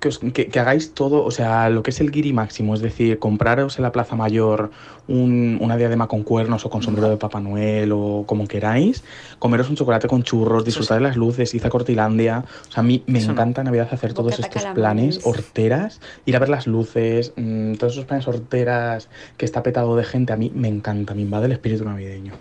que, 0.00 0.08
os- 0.08 0.18
que- 0.18 0.46
que 0.46 0.60
hagáis 0.60 0.94
todo, 0.94 1.24
o 1.24 1.30
sea, 1.30 1.68
lo 1.70 1.82
que 1.82 1.90
es 1.90 2.00
el 2.00 2.10
guiri 2.10 2.32
máximo, 2.32 2.74
es 2.74 2.80
decir, 2.80 3.18
compraros 3.18 3.78
en 3.78 3.82
la 3.82 3.92
Plaza 3.92 4.14
Mayor 4.16 4.70
un- 5.08 5.58
una 5.60 5.76
diadema 5.76 6.06
con 6.06 6.22
cuernos 6.22 6.64
o 6.66 6.70
con 6.70 6.82
sombrero 6.82 7.08
de 7.08 7.16
Papá 7.16 7.40
Noel 7.40 7.90
o 7.92 8.24
como 8.26 8.46
queráis, 8.46 9.02
comeros 9.38 9.68
un 9.70 9.76
chocolate 9.76 10.06
con 10.06 10.22
churros, 10.22 10.64
disfrutar 10.64 10.98
de 10.98 11.04
las 11.04 11.16
luces, 11.16 11.52
ir 11.54 11.66
a 11.66 11.70
Cortilandia. 11.70 12.44
O 12.68 12.72
sea, 12.72 12.80
a 12.80 12.84
mí 12.84 13.02
me 13.06 13.18
Eso 13.18 13.32
encanta 13.32 13.62
en 13.62 13.66
Navidad 13.66 13.88
hacer 13.90 14.12
todos 14.14 14.32
Bocata 14.36 14.46
estos 14.58 14.74
planes, 14.74 15.20
horteras, 15.24 16.00
ir 16.26 16.36
a 16.36 16.38
ver 16.38 16.48
las 16.50 16.66
luces, 16.66 17.32
mm, 17.36 17.74
todos 17.74 17.94
esos 17.94 18.04
planes 18.04 18.28
horteras 18.28 19.08
que 19.36 19.44
está 19.46 19.62
petado 19.62 19.96
de 19.96 20.04
gente, 20.04 20.32
a 20.32 20.36
mí 20.36 20.52
me 20.54 20.68
encanta, 20.68 21.14
me 21.14 21.22
invade 21.22 21.46
el 21.46 21.52
espíritu 21.52 21.84
navideño. 21.84 22.34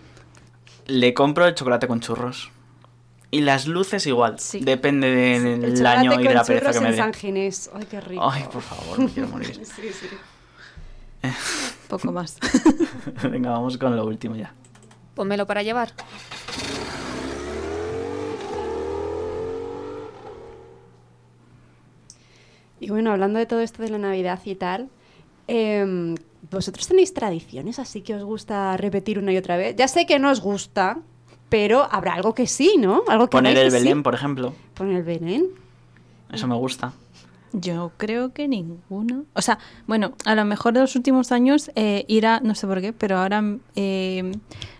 Le 0.88 1.14
compro 1.14 1.46
el 1.46 1.56
chocolate 1.56 1.88
con 1.88 2.00
churros. 2.02 2.52
Y 3.38 3.42
las 3.42 3.68
luces 3.68 4.08
igual. 4.08 4.40
Sí. 4.40 4.62
Depende 4.62 5.08
de- 5.12 5.36
El 5.54 5.76
del 5.76 5.86
año 5.86 6.20
y 6.20 6.24
de 6.28 6.34
la 6.34 6.44
pereza 6.44 6.72
que 6.74 6.80
me 6.80 6.92
dé. 6.92 6.98
San 6.98 7.14
Ginés. 7.14 7.70
Ay, 7.74 7.86
qué 7.90 8.02
rico. 8.02 8.28
Ay, 8.28 8.44
por 8.52 8.64
favor, 8.64 8.98
me 9.00 9.08
quiero 9.10 9.28
morir. 9.30 9.62
Sí, 9.76 9.90
sí. 9.94 10.08
Poco 11.88 12.12
más. 12.12 12.38
Venga, 13.32 13.52
vamos 13.52 13.78
con 13.78 13.96
lo 13.96 14.06
último 14.06 14.36
ya. 14.36 14.54
Pónmelo 15.14 15.46
para 15.46 15.62
llevar. 15.62 15.92
Y 22.80 22.90
bueno, 22.90 23.12
hablando 23.12 23.40
de 23.40 23.46
todo 23.46 23.62
esto 23.62 23.82
de 23.82 23.90
la 23.90 23.98
Navidad 23.98 24.40
y 24.46 24.56
tal, 24.56 24.90
em, 25.48 26.16
¿vosotros 26.52 26.88
tenéis 26.88 27.14
tradiciones 27.14 27.80
así 27.80 28.02
que 28.02 28.14
os 28.16 28.24
gusta 28.24 28.78
repetir 28.78 29.18
una 29.20 29.34
y 29.34 29.38
otra 29.38 29.58
vez? 29.58 29.76
Ya 29.76 29.88
sé 29.88 30.06
que 30.06 30.20
no 30.20 30.30
os 30.30 30.42
gusta, 30.42 31.00
pero 31.50 31.88
habrá 31.92 32.14
algo 32.14 32.34
que 32.34 32.48
sí, 32.48 32.76
¿no? 32.78 33.04
Algo 33.08 33.28
que 33.28 33.32
Poner 33.32 33.58
el 33.58 33.66
que 33.66 33.72
sí. 33.72 33.78
Belén, 33.78 34.04
por 34.04 34.14
ejemplo. 34.14 34.54
Poner 34.74 34.98
el 34.98 35.04
Belén. 35.04 35.46
Eso 36.32 36.48
me 36.48 36.56
gusta. 36.56 36.94
Yo 37.54 37.92
creo 37.98 38.34
que 38.34 38.48
ninguno. 38.48 39.24
O 39.34 39.42
sea, 39.42 39.58
bueno, 39.88 40.14
a 40.26 40.36
lo 40.36 40.44
mejor 40.44 40.74
de 40.74 40.82
los 40.82 40.96
últimos 40.98 41.32
años 41.32 41.72
eh, 41.76 42.04
ir 42.10 42.28
a, 42.28 42.42
no 42.42 42.54
sé 42.56 42.68
por 42.68 42.82
qué, 42.82 42.92
pero 42.94 43.18
ahora 43.18 43.42
eh, 43.76 44.32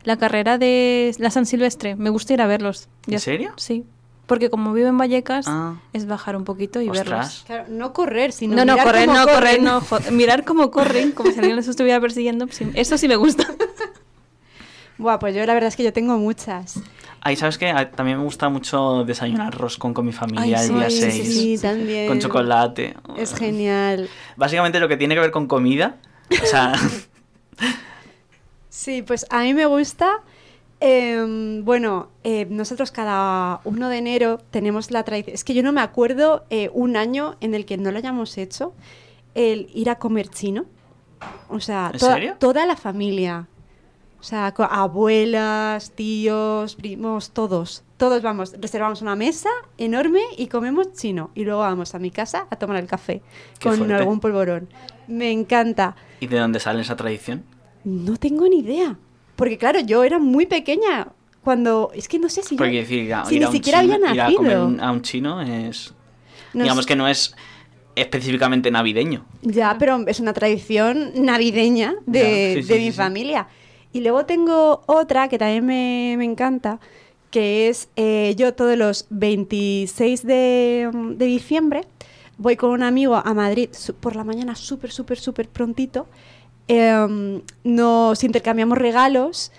la 0.04 0.18
carrera 0.18 0.58
de 0.58 1.16
la 1.18 1.32
San 1.32 1.46
Silvestre, 1.46 1.96
me 1.96 2.10
gusta 2.10 2.34
ir 2.34 2.42
a 2.42 2.48
verlos. 2.48 2.90
¿En 3.08 3.20
serio? 3.22 3.54
Sí. 3.56 3.86
Porque 4.28 4.50
como 4.50 4.74
vivo 4.74 4.90
en 4.90 4.98
Vallecas, 4.98 5.46
Ah. 5.48 5.76
es 5.94 6.06
bajar 6.06 6.36
un 6.36 6.44
poquito 6.44 6.82
y 6.82 6.90
verlos. 6.90 7.46
Claro, 7.48 7.64
no 7.70 7.94
correr, 7.94 8.34
sino 8.34 8.58
No, 8.58 8.66
no, 8.66 8.74
mirar 8.74 8.86
correr, 8.88 9.06
cómo 9.06 9.18
no, 9.18 9.24
correr, 9.26 9.40
corren. 9.40 9.64
no. 9.64 9.80
jo- 9.82 10.12
mirar 10.12 10.44
cómo 10.44 10.70
corren, 10.70 11.12
como 11.14 11.32
si 11.32 11.40
alguien 11.40 11.56
les 11.56 11.70
estuviera 11.70 12.02
persiguiendo. 12.02 12.46
eso 12.74 12.98
sí 12.98 13.08
me 13.08 13.16
gusta. 13.16 13.48
Buah, 14.98 15.20
pues 15.20 15.36
yo 15.36 15.46
la 15.46 15.54
verdad 15.54 15.68
es 15.68 15.76
que 15.76 15.84
yo 15.84 15.94
tengo 15.94 16.18
muchas. 16.18 16.80
Ahí, 17.22 17.36
¿sabes 17.36 17.58
qué? 17.58 17.70
A- 17.70 17.92
También 17.92 18.18
me 18.18 18.24
gusta 18.24 18.50
mucho 18.50 19.04
desayunar 19.06 19.54
roscón 19.56 19.94
con 19.94 20.06
mi 20.06 20.12
familia 20.14 20.60
Ay, 20.60 20.68
el 20.70 20.74
día 20.76 20.90
sí, 20.90 21.02
6. 21.02 21.14
sí, 21.14 21.32
Sí, 21.34 21.58
también. 21.62 22.08
Con 22.08 22.20
chocolate. 22.20 22.96
Es 23.18 23.34
genial. 23.36 24.10
Básicamente 24.38 24.80
lo 24.80 24.88
que 24.88 24.98
tiene 24.98 25.14
que 25.16 25.22
ver 25.22 25.32
con 25.32 25.48
comida. 25.48 25.98
O 26.42 26.46
sea, 26.46 26.74
Sí, 28.70 29.02
pues 29.02 29.26
a 29.30 29.42
mí 29.42 29.54
me 29.54 29.66
gusta. 29.66 30.22
em, 30.80 31.66
bueno, 31.66 32.10
eh, 32.24 32.46
nosotros 32.50 32.92
cada 32.92 33.62
1 33.64 33.90
de 33.90 33.98
enero 33.98 34.38
tenemos 34.52 34.92
la 34.92 35.04
tradición. 35.04 35.34
Es 35.34 35.44
que 35.44 35.54
yo 35.56 35.64
no 35.64 35.72
me 35.72 35.82
acuerdo 35.82 36.46
eh, 36.52 36.70
un 36.74 36.96
año 36.98 37.36
en 37.42 37.56
el 37.56 37.66
que 37.66 37.78
no 37.78 37.92
lo 37.92 37.98
hayamos 37.98 38.38
hecho, 38.38 38.74
el 39.34 39.70
ir 39.74 39.90
a 39.90 39.96
comer 39.96 40.30
chino. 40.30 40.66
O 41.50 41.60
sea, 41.60 41.90
¿En 41.94 42.00
toda, 42.00 42.14
serio? 42.14 42.36
toda 42.40 42.66
la 42.68 42.76
familia. 42.76 43.48
O 44.20 44.24
sea, 44.24 44.48
abuelas, 44.48 45.92
tíos, 45.92 46.76
primos, 46.76 47.32
todos. 47.32 47.84
Todos 47.98 48.22
vamos, 48.22 48.54
reservamos 48.60 49.02
una 49.02 49.16
mesa 49.16 49.50
enorme 49.78 50.22
y 50.38 50.48
comemos 50.48 50.94
chino. 50.94 51.30
Y 51.36 51.44
luego 51.44 51.60
vamos 51.62 51.94
a 51.96 52.00
mi 52.00 52.12
casa 52.12 52.48
a 52.50 52.56
tomar 52.56 52.78
el 52.78 52.88
café 52.88 53.22
Qué 53.60 53.70
con 53.70 53.78
fuerte. 53.78 53.94
algún 53.94 54.20
polvorón. 54.20 54.70
Me 55.08 55.32
encanta. 55.32 55.96
¿y 56.20 56.28
de 56.28 56.40
dónde 56.40 56.60
sale 56.60 56.82
esa 56.82 56.96
tradición? 56.96 57.44
No 57.84 58.18
tengo 58.18 58.48
ni 58.48 58.60
idea. 58.60 58.98
Porque 59.36 59.58
claro, 59.58 59.80
yo 59.82 60.04
era 60.04 60.20
muy 60.20 60.46
pequeña 60.48 61.08
cuando... 61.44 61.92
Es 61.94 62.08
que 62.08 62.18
no 62.20 62.28
sé 62.28 62.42
si 62.42 62.56
yo... 62.56 62.58
Porque 62.58 62.78
decir, 62.78 63.14
a- 63.14 63.26
si 63.26 63.36
ir 63.36 63.40
ni 63.42 63.46
a 63.46 63.50
un 63.50 63.54
siquiera 63.56 63.82
chino- 63.82 63.94
había 63.96 64.14
ir 64.14 64.22
a 64.22 64.26
comer 64.36 64.52
nacido. 64.58 64.68
un- 64.68 64.80
a 64.82 64.92
un 64.92 65.02
chino 65.04 65.42
es... 65.42 65.94
No 66.54 66.64
digamos 66.64 66.86
sé. 66.86 66.90
que 66.90 66.96
no 66.96 67.08
es 67.08 67.36
específicamente 67.96 68.70
navideño. 68.72 69.26
Ya, 69.42 69.76
pero 69.80 70.04
es 70.08 70.20
una 70.20 70.34
tradición 70.34 71.12
navideña 71.16 71.96
de, 72.06 72.20
Ya, 72.20 72.62
sí, 72.62 72.64
sí, 72.64 72.74
de 72.74 72.80
sí, 72.80 72.86
mi 72.86 72.92
familia. 72.92 73.48
Y 73.94 74.02
luego 74.02 74.26
tengo 74.26 74.82
otra 74.86 75.28
que 75.28 75.38
también 75.38 75.66
me, 75.66 76.16
me 76.18 76.26
encanta, 76.26 76.80
que 77.32 77.70
es 77.70 77.90
eh, 77.96 78.36
yo 78.38 78.54
todos 78.54 78.78
los 78.78 79.08
26 79.10 80.24
de, 80.24 80.90
de 81.16 81.26
diciembre 81.26 81.82
voy 82.38 82.56
con 82.56 82.72
un 82.72 82.84
amigo 82.84 83.16
a 83.16 83.34
Madrid 83.34 83.70
por 84.00 84.16
la 84.16 84.24
mañana 84.24 84.56
súper, 84.56 84.92
súper, 84.92 85.20
súper 85.20 85.50
prontito. 85.50 86.08
Em, 86.68 87.42
nos 87.64 88.24
intercambiamos 88.24 88.78
regalos 88.78 89.52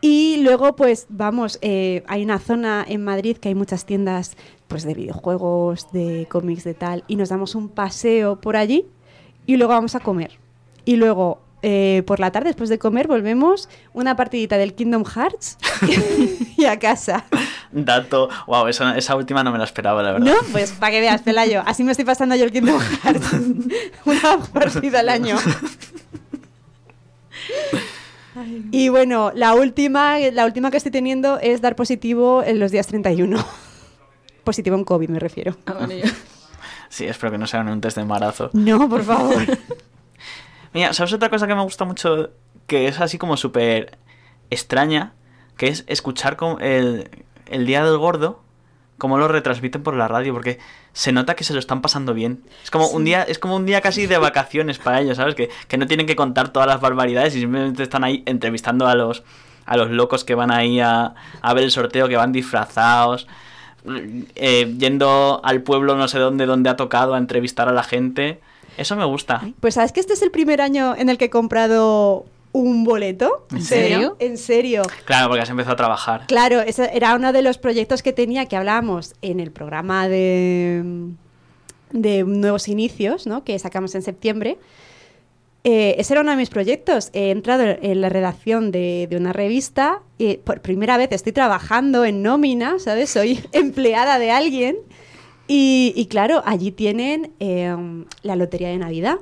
y 0.00 0.38
luego 0.42 0.74
pues 0.74 1.06
vamos, 1.08 1.58
eh, 1.62 2.02
hay 2.08 2.24
una 2.24 2.38
zona 2.38 2.84
en 2.86 3.04
Madrid 3.04 3.36
que 3.36 3.48
hay 3.48 3.54
muchas 3.54 3.86
tiendas 3.86 4.36
pues 4.66 4.82
de 4.84 4.94
videojuegos, 4.94 5.92
de 5.92 6.26
cómics, 6.30 6.64
de 6.64 6.74
tal, 6.74 7.04
y 7.06 7.16
nos 7.16 7.28
damos 7.28 7.54
un 7.54 7.68
paseo 7.68 8.40
por 8.40 8.56
allí 8.56 8.86
y 9.46 9.56
luego 9.56 9.72
vamos 9.72 9.94
a 9.94 10.00
comer. 10.00 10.38
Y 10.84 10.96
luego 10.96 11.40
eh, 11.62 12.02
por 12.06 12.20
la 12.20 12.32
tarde, 12.32 12.48
después 12.48 12.68
de 12.68 12.78
comer, 12.78 13.06
volvemos 13.06 13.68
una 13.92 14.16
partidita 14.16 14.58
del 14.58 14.74
Kingdom 14.74 15.04
Hearts 15.04 15.58
y 16.56 16.64
a 16.64 16.78
casa. 16.78 17.24
Dato, 17.70 18.28
wow, 18.46 18.66
esa, 18.66 18.96
esa 18.98 19.16
última 19.16 19.42
no 19.44 19.52
me 19.52 19.58
la 19.58 19.64
esperaba, 19.64 20.02
la 20.02 20.12
verdad. 20.12 20.26
¿No? 20.26 20.34
Pues 20.50 20.72
para 20.72 20.90
que 20.92 21.00
veas, 21.00 21.22
Pelayo, 21.22 21.62
así 21.66 21.84
me 21.84 21.92
estoy 21.92 22.04
pasando 22.04 22.34
yo 22.34 22.44
el 22.44 22.52
Kingdom 22.52 22.80
Hearts. 22.80 23.32
una 24.04 24.38
partida 24.52 25.00
al 25.00 25.08
año. 25.08 25.36
Y 28.70 28.88
bueno, 28.88 29.30
la 29.34 29.54
última, 29.54 30.18
la 30.18 30.46
última 30.46 30.70
que 30.70 30.78
estoy 30.78 30.92
teniendo 30.92 31.38
es 31.38 31.60
dar 31.60 31.76
positivo 31.76 32.42
en 32.42 32.58
los 32.58 32.72
días 32.72 32.86
31. 32.86 33.44
positivo 34.44 34.76
en 34.76 34.84
COVID, 34.84 35.08
me 35.10 35.18
refiero. 35.18 35.56
Ah, 35.66 35.86
Sí, 36.88 37.06
espero 37.06 37.32
que 37.32 37.38
no 37.38 37.46
sea 37.46 37.60
un 37.60 37.80
test 37.80 37.96
de 37.96 38.02
embarazo. 38.02 38.50
No, 38.52 38.86
por 38.88 39.02
favor. 39.02 39.42
Mira, 40.74 40.92
¿sabes 40.92 41.12
otra 41.12 41.28
cosa 41.28 41.46
que 41.46 41.54
me 41.54 41.62
gusta 41.62 41.84
mucho? 41.84 42.30
Que 42.66 42.88
es 42.88 43.00
así 43.00 43.18
como 43.18 43.36
súper 43.36 43.98
extraña, 44.50 45.12
que 45.56 45.68
es 45.68 45.84
escuchar 45.86 46.36
como 46.36 46.58
el, 46.60 47.10
el 47.46 47.66
Día 47.66 47.84
del 47.84 47.98
Gordo, 47.98 48.40
cómo 48.98 49.18
lo 49.18 49.28
retransmiten 49.28 49.82
por 49.82 49.94
la 49.94 50.08
radio, 50.08 50.32
porque 50.32 50.58
se 50.92 51.12
nota 51.12 51.34
que 51.34 51.44
se 51.44 51.52
lo 51.52 51.58
están 51.58 51.82
pasando 51.82 52.14
bien. 52.14 52.42
Es 52.62 52.70
como 52.70 52.86
un 52.88 53.04
día, 53.04 53.22
es 53.22 53.38
como 53.38 53.56
un 53.56 53.66
día 53.66 53.80
casi 53.80 54.06
de 54.06 54.16
vacaciones 54.18 54.78
para 54.78 55.00
ellos, 55.00 55.16
¿sabes? 55.16 55.34
Que, 55.34 55.50
que 55.68 55.76
no 55.76 55.86
tienen 55.86 56.06
que 56.06 56.16
contar 56.16 56.50
todas 56.50 56.68
las 56.68 56.80
barbaridades 56.80 57.34
y 57.34 57.40
simplemente 57.40 57.82
están 57.82 58.04
ahí 58.04 58.22
entrevistando 58.26 58.86
a 58.86 58.94
los, 58.94 59.24
a 59.66 59.76
los 59.76 59.90
locos 59.90 60.24
que 60.24 60.34
van 60.34 60.50
ahí 60.50 60.80
a, 60.80 61.14
a 61.40 61.54
ver 61.54 61.64
el 61.64 61.70
sorteo, 61.70 62.08
que 62.08 62.16
van 62.16 62.32
disfrazados. 62.32 63.26
eh, 64.36 64.74
yendo 64.78 65.40
al 65.44 65.62
pueblo 65.62 65.96
no 65.96 66.06
sé 66.08 66.18
dónde, 66.18 66.46
donde 66.46 66.70
ha 66.70 66.76
tocado 66.76 67.14
a 67.14 67.18
entrevistar 67.18 67.68
a 67.68 67.72
la 67.72 67.82
gente. 67.82 68.40
Eso 68.76 68.96
me 68.96 69.04
gusta. 69.04 69.42
Pues 69.60 69.74
sabes 69.74 69.92
que 69.92 70.00
este 70.00 70.14
es 70.14 70.22
el 70.22 70.30
primer 70.30 70.60
año 70.60 70.94
en 70.96 71.08
el 71.08 71.18
que 71.18 71.26
he 71.26 71.30
comprado 71.30 72.24
un 72.52 72.84
boleto. 72.84 73.46
¿En 73.50 73.62
serio? 73.62 74.16
En 74.18 74.38
serio. 74.38 74.82
Claro, 75.04 75.28
porque 75.28 75.42
has 75.42 75.50
empezado 75.50 75.72
a 75.74 75.76
trabajar. 75.76 76.26
Claro, 76.28 76.60
ese 76.60 76.90
era 76.94 77.14
uno 77.14 77.32
de 77.32 77.42
los 77.42 77.58
proyectos 77.58 78.02
que 78.02 78.12
tenía 78.12 78.46
que 78.46 78.56
hablábamos 78.56 79.14
en 79.22 79.40
el 79.40 79.50
programa 79.50 80.08
de, 80.08 80.82
de 81.92 82.24
Nuevos 82.24 82.68
Inicios, 82.68 83.26
¿no? 83.26 83.44
que 83.44 83.58
sacamos 83.58 83.94
en 83.94 84.02
septiembre. 84.02 84.58
Eh, 85.64 85.94
ese 85.98 86.14
era 86.14 86.22
uno 86.22 86.32
de 86.32 86.36
mis 86.36 86.50
proyectos. 86.50 87.10
He 87.12 87.30
entrado 87.30 87.62
en 87.64 88.00
la 88.00 88.08
redacción 88.08 88.70
de, 88.70 89.06
de 89.08 89.16
una 89.16 89.32
revista 89.32 90.00
y 90.18 90.38
por 90.38 90.60
primera 90.60 90.96
vez 90.96 91.10
estoy 91.12 91.32
trabajando 91.32 92.04
en 92.04 92.22
nómina, 92.22 92.78
¿sabes? 92.80 93.10
Soy 93.10 93.40
empleada 93.52 94.18
de 94.18 94.30
alguien. 94.30 94.76
Y, 95.54 95.92
y 95.96 96.06
claro, 96.06 96.42
allí 96.46 96.70
tienen 96.72 97.32
eh, 97.40 97.76
la 98.22 98.36
lotería 98.36 98.68
de 98.68 98.78
Navidad. 98.78 99.18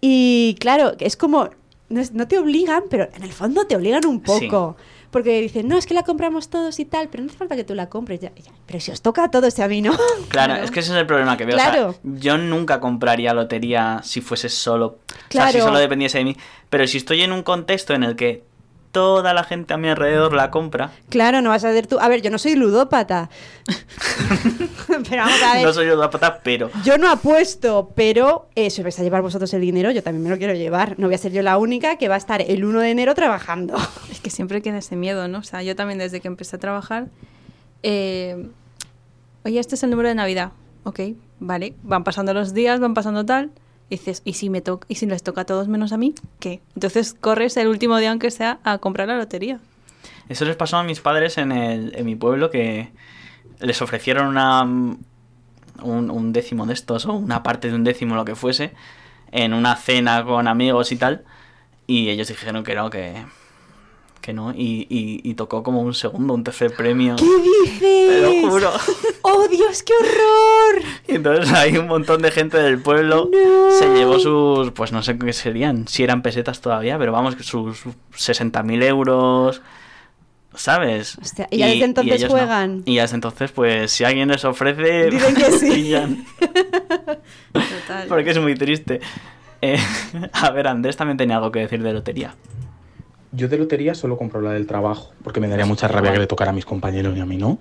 Y 0.00 0.56
claro, 0.60 0.92
es 0.98 1.16
como, 1.16 1.50
no, 1.88 2.00
es- 2.00 2.12
no 2.12 2.26
te 2.28 2.38
obligan, 2.38 2.84
pero 2.88 3.08
en 3.14 3.22
el 3.22 3.32
fondo 3.32 3.66
te 3.66 3.76
obligan 3.76 4.06
un 4.06 4.20
poco. 4.20 4.76
Porque 5.10 5.40
dicen, 5.40 5.68
no, 5.68 5.78
es 5.78 5.86
que 5.86 5.94
la 5.94 6.02
compramos 6.02 6.48
todos 6.50 6.78
y 6.80 6.84
tal, 6.84 7.08
pero 7.08 7.22
no 7.24 7.30
hace 7.30 7.38
falta 7.38 7.56
que 7.56 7.64
tú 7.64 7.74
la 7.74 7.88
compres. 7.88 8.20
Ya, 8.20 8.30
ya. 8.34 8.52
Pero 8.66 8.78
si 8.78 8.90
os 8.90 9.00
toca 9.00 9.24
a 9.24 9.30
todos 9.30 9.58
y 9.58 9.62
a 9.62 9.68
mí 9.68 9.80
no. 9.82 9.92
Claro, 10.28 10.54
es 10.62 10.70
que 10.70 10.80
ese 10.80 10.92
es 10.92 10.98
el 10.98 11.06
problema 11.06 11.36
que 11.38 11.46
veo. 11.46 11.56
o 11.56 11.58
sea, 11.58 11.70
Claro. 11.72 11.94
yo 12.04 12.36
nunca 12.38 12.78
compraría 12.80 13.32
lotería 13.32 14.00
si 14.04 14.20
fuese 14.20 14.50
solo. 14.50 14.86
O 14.86 14.98
sea, 15.30 15.46
si 15.46 15.52
Claro. 15.54 15.64
solo 15.66 15.78
dependiese 15.78 16.18
de 16.18 16.24
mí. 16.24 16.36
Pero 16.68 16.86
si 16.86 16.98
estoy 16.98 17.22
en 17.22 17.32
un 17.32 17.42
contexto 17.42 17.94
en 17.94 18.02
el 18.02 18.16
que 18.16 18.44
toda 18.92 19.34
la 19.34 19.44
gente 19.44 19.74
a 19.74 19.76
mi 19.76 19.88
alrededor 19.88 20.32
la 20.32 20.50
compra, 20.50 20.92
Claro, 21.08 21.42
no 21.42 21.50
vas 21.50 21.64
a 21.64 21.72
ser 21.72 21.86
tú. 21.86 21.98
A 22.00 22.08
ver, 22.08 22.22
yo 22.22 22.30
no 22.30 22.38
soy 22.38 22.54
ludópata. 22.54 23.28
pero 25.08 25.22
vamos 25.22 25.42
a 25.42 25.54
ver. 25.54 25.66
no 25.66 25.72
soy 25.72 25.86
ludópata, 25.86 26.40
pero. 26.42 26.70
Yo 26.84 26.98
no 26.98 27.10
apuesto, 27.10 27.92
pero 27.94 28.48
eh, 28.54 28.70
si 28.70 28.80
os 28.80 28.84
vais 28.84 28.98
a 28.98 29.02
llevar 29.02 29.22
vosotros 29.22 29.52
el 29.54 29.60
dinero, 29.60 29.90
yo 29.90 30.02
también 30.02 30.24
me 30.24 30.30
lo 30.30 30.38
quiero 30.38 30.54
llevar. 30.54 30.98
No 30.98 31.06
voy 31.06 31.14
a 31.14 31.18
ser 31.18 31.32
yo 31.32 31.42
la 31.42 31.58
única 31.58 31.96
que 31.96 32.08
va 32.08 32.14
a 32.14 32.18
estar 32.18 32.40
el 32.42 32.64
1 32.64 32.80
de 32.80 32.90
enero 32.90 33.14
trabajando. 33.14 33.76
Es 34.10 34.20
que 34.20 34.30
siempre 34.30 34.62
queda 34.62 34.78
ese 34.78 34.96
miedo, 34.96 35.28
¿no? 35.28 35.38
O 35.38 35.42
sea, 35.42 35.62
yo 35.62 35.76
también 35.76 35.98
desde 35.98 36.20
que 36.20 36.28
empecé 36.28 36.56
a 36.56 36.58
trabajar, 36.58 37.06
eh, 37.82 38.48
oye, 39.44 39.60
este 39.60 39.74
es 39.74 39.82
el 39.82 39.90
número 39.90 40.08
de 40.08 40.14
Navidad. 40.14 40.52
ok, 40.84 41.00
vale, 41.40 41.74
van 41.82 42.04
pasando 42.04 42.34
los 42.34 42.54
días, 42.54 42.80
van 42.80 42.94
pasando 42.94 43.24
tal. 43.24 43.50
Y 43.90 43.96
dices, 43.96 44.20
¿y 44.24 44.34
si, 44.34 44.50
me 44.50 44.60
to 44.60 44.80
¿y 44.88 44.96
si 44.96 45.06
les 45.06 45.22
toca 45.22 45.42
a 45.42 45.44
todos 45.46 45.66
menos 45.68 45.92
a 45.92 45.96
mí? 45.96 46.14
¿Qué? 46.40 46.60
Entonces 46.74 47.14
corres 47.18 47.56
el 47.56 47.68
último 47.68 47.96
día, 47.98 48.10
aunque 48.10 48.30
sea, 48.30 48.58
a 48.64 48.78
comprar 48.78 49.08
la 49.08 49.16
lotería. 49.16 49.60
Eso 50.28 50.44
les 50.44 50.56
pasó 50.56 50.76
a 50.76 50.82
mis 50.82 51.00
padres 51.00 51.38
en, 51.38 51.52
el, 51.52 51.94
en 51.96 52.04
mi 52.04 52.14
pueblo 52.14 52.50
que 52.50 52.90
les 53.60 53.80
ofrecieron 53.80 54.26
una, 54.26 54.62
un, 54.62 55.00
un 55.82 56.32
décimo 56.34 56.66
de 56.66 56.74
estos 56.74 57.06
o 57.06 57.14
una 57.14 57.42
parte 57.42 57.68
de 57.68 57.74
un 57.74 57.82
décimo, 57.84 58.14
lo 58.14 58.26
que 58.26 58.34
fuese, 58.34 58.72
en 59.32 59.54
una 59.54 59.74
cena 59.76 60.22
con 60.24 60.48
amigos 60.48 60.92
y 60.92 60.96
tal. 60.96 61.24
Y 61.86 62.10
ellos 62.10 62.28
dijeron 62.28 62.64
que 62.64 62.74
no, 62.74 62.90
que, 62.90 63.24
que 64.20 64.34
no. 64.34 64.52
Y, 64.52 64.86
y- 64.90 65.22
y 65.24 65.32
tocó 65.34 65.62
como 65.62 65.80
un 65.80 65.94
segundo, 65.94 66.34
un 66.34 66.44
tercer 66.44 66.76
premio. 66.76 67.16
¿Qué 67.16 67.24
dices? 67.24 67.80
Te 67.80 68.20
lo 68.42 68.50
juro. 68.50 68.70
¡Oh, 69.22 69.48
Dios, 69.48 69.82
qué 69.82 69.94
horror! 69.94 70.57
Y 71.08 71.14
entonces 71.16 71.52
hay 71.52 71.76
un 71.76 71.86
montón 71.88 72.22
de 72.22 72.30
gente 72.30 72.58
del 72.58 72.80
pueblo 72.80 73.30
se 73.78 73.88
llevó 73.94 74.18
sus, 74.18 74.70
pues 74.72 74.92
no 74.92 75.02
sé 75.02 75.18
qué 75.18 75.32
serían, 75.32 75.88
si 75.88 76.04
eran 76.04 76.22
pesetas 76.22 76.60
todavía, 76.60 76.98
pero 76.98 77.12
vamos, 77.12 77.34
sus 77.40 77.84
60.000 78.14 78.82
euros, 78.84 79.62
¿sabes? 80.54 81.16
Hostia, 81.18 81.48
y 81.50 81.58
ya 81.58 81.66
desde 81.66 81.84
entonces 81.84 82.22
no. 82.24 82.30
juegan. 82.30 82.82
Y 82.84 82.96
ya 82.96 83.02
desde 83.02 83.14
entonces, 83.14 83.50
pues 83.52 83.90
si 83.90 84.04
alguien 84.04 84.28
les 84.28 84.44
ofrece, 84.44 85.06
Dicen 85.10 85.34
que 85.34 85.50
sí. 85.52 85.70
pillan, 85.74 86.24
Total. 87.52 88.08
porque 88.08 88.30
es 88.30 88.38
muy 88.38 88.54
triste. 88.54 89.00
Eh, 89.62 89.78
a 90.32 90.50
ver, 90.50 90.68
Andrés 90.68 90.96
también 90.96 91.16
tenía 91.16 91.36
algo 91.36 91.50
que 91.50 91.60
decir 91.60 91.82
de 91.82 91.92
lotería. 91.92 92.34
Yo 93.32 93.48
de 93.48 93.58
lotería 93.58 93.94
solo 93.94 94.16
compro 94.16 94.40
la 94.40 94.52
del 94.52 94.66
trabajo, 94.66 95.12
porque 95.22 95.40
me 95.40 95.48
daría 95.48 95.64
Pues 95.64 95.70
mucha 95.70 95.88
rabia 95.88 96.12
que 96.12 96.18
le 96.18 96.26
tocara 96.26 96.50
a 96.50 96.54
mis 96.54 96.64
compañeros 96.64 97.16
y 97.16 97.20
a 97.20 97.26
mí 97.26 97.36
no. 97.36 97.58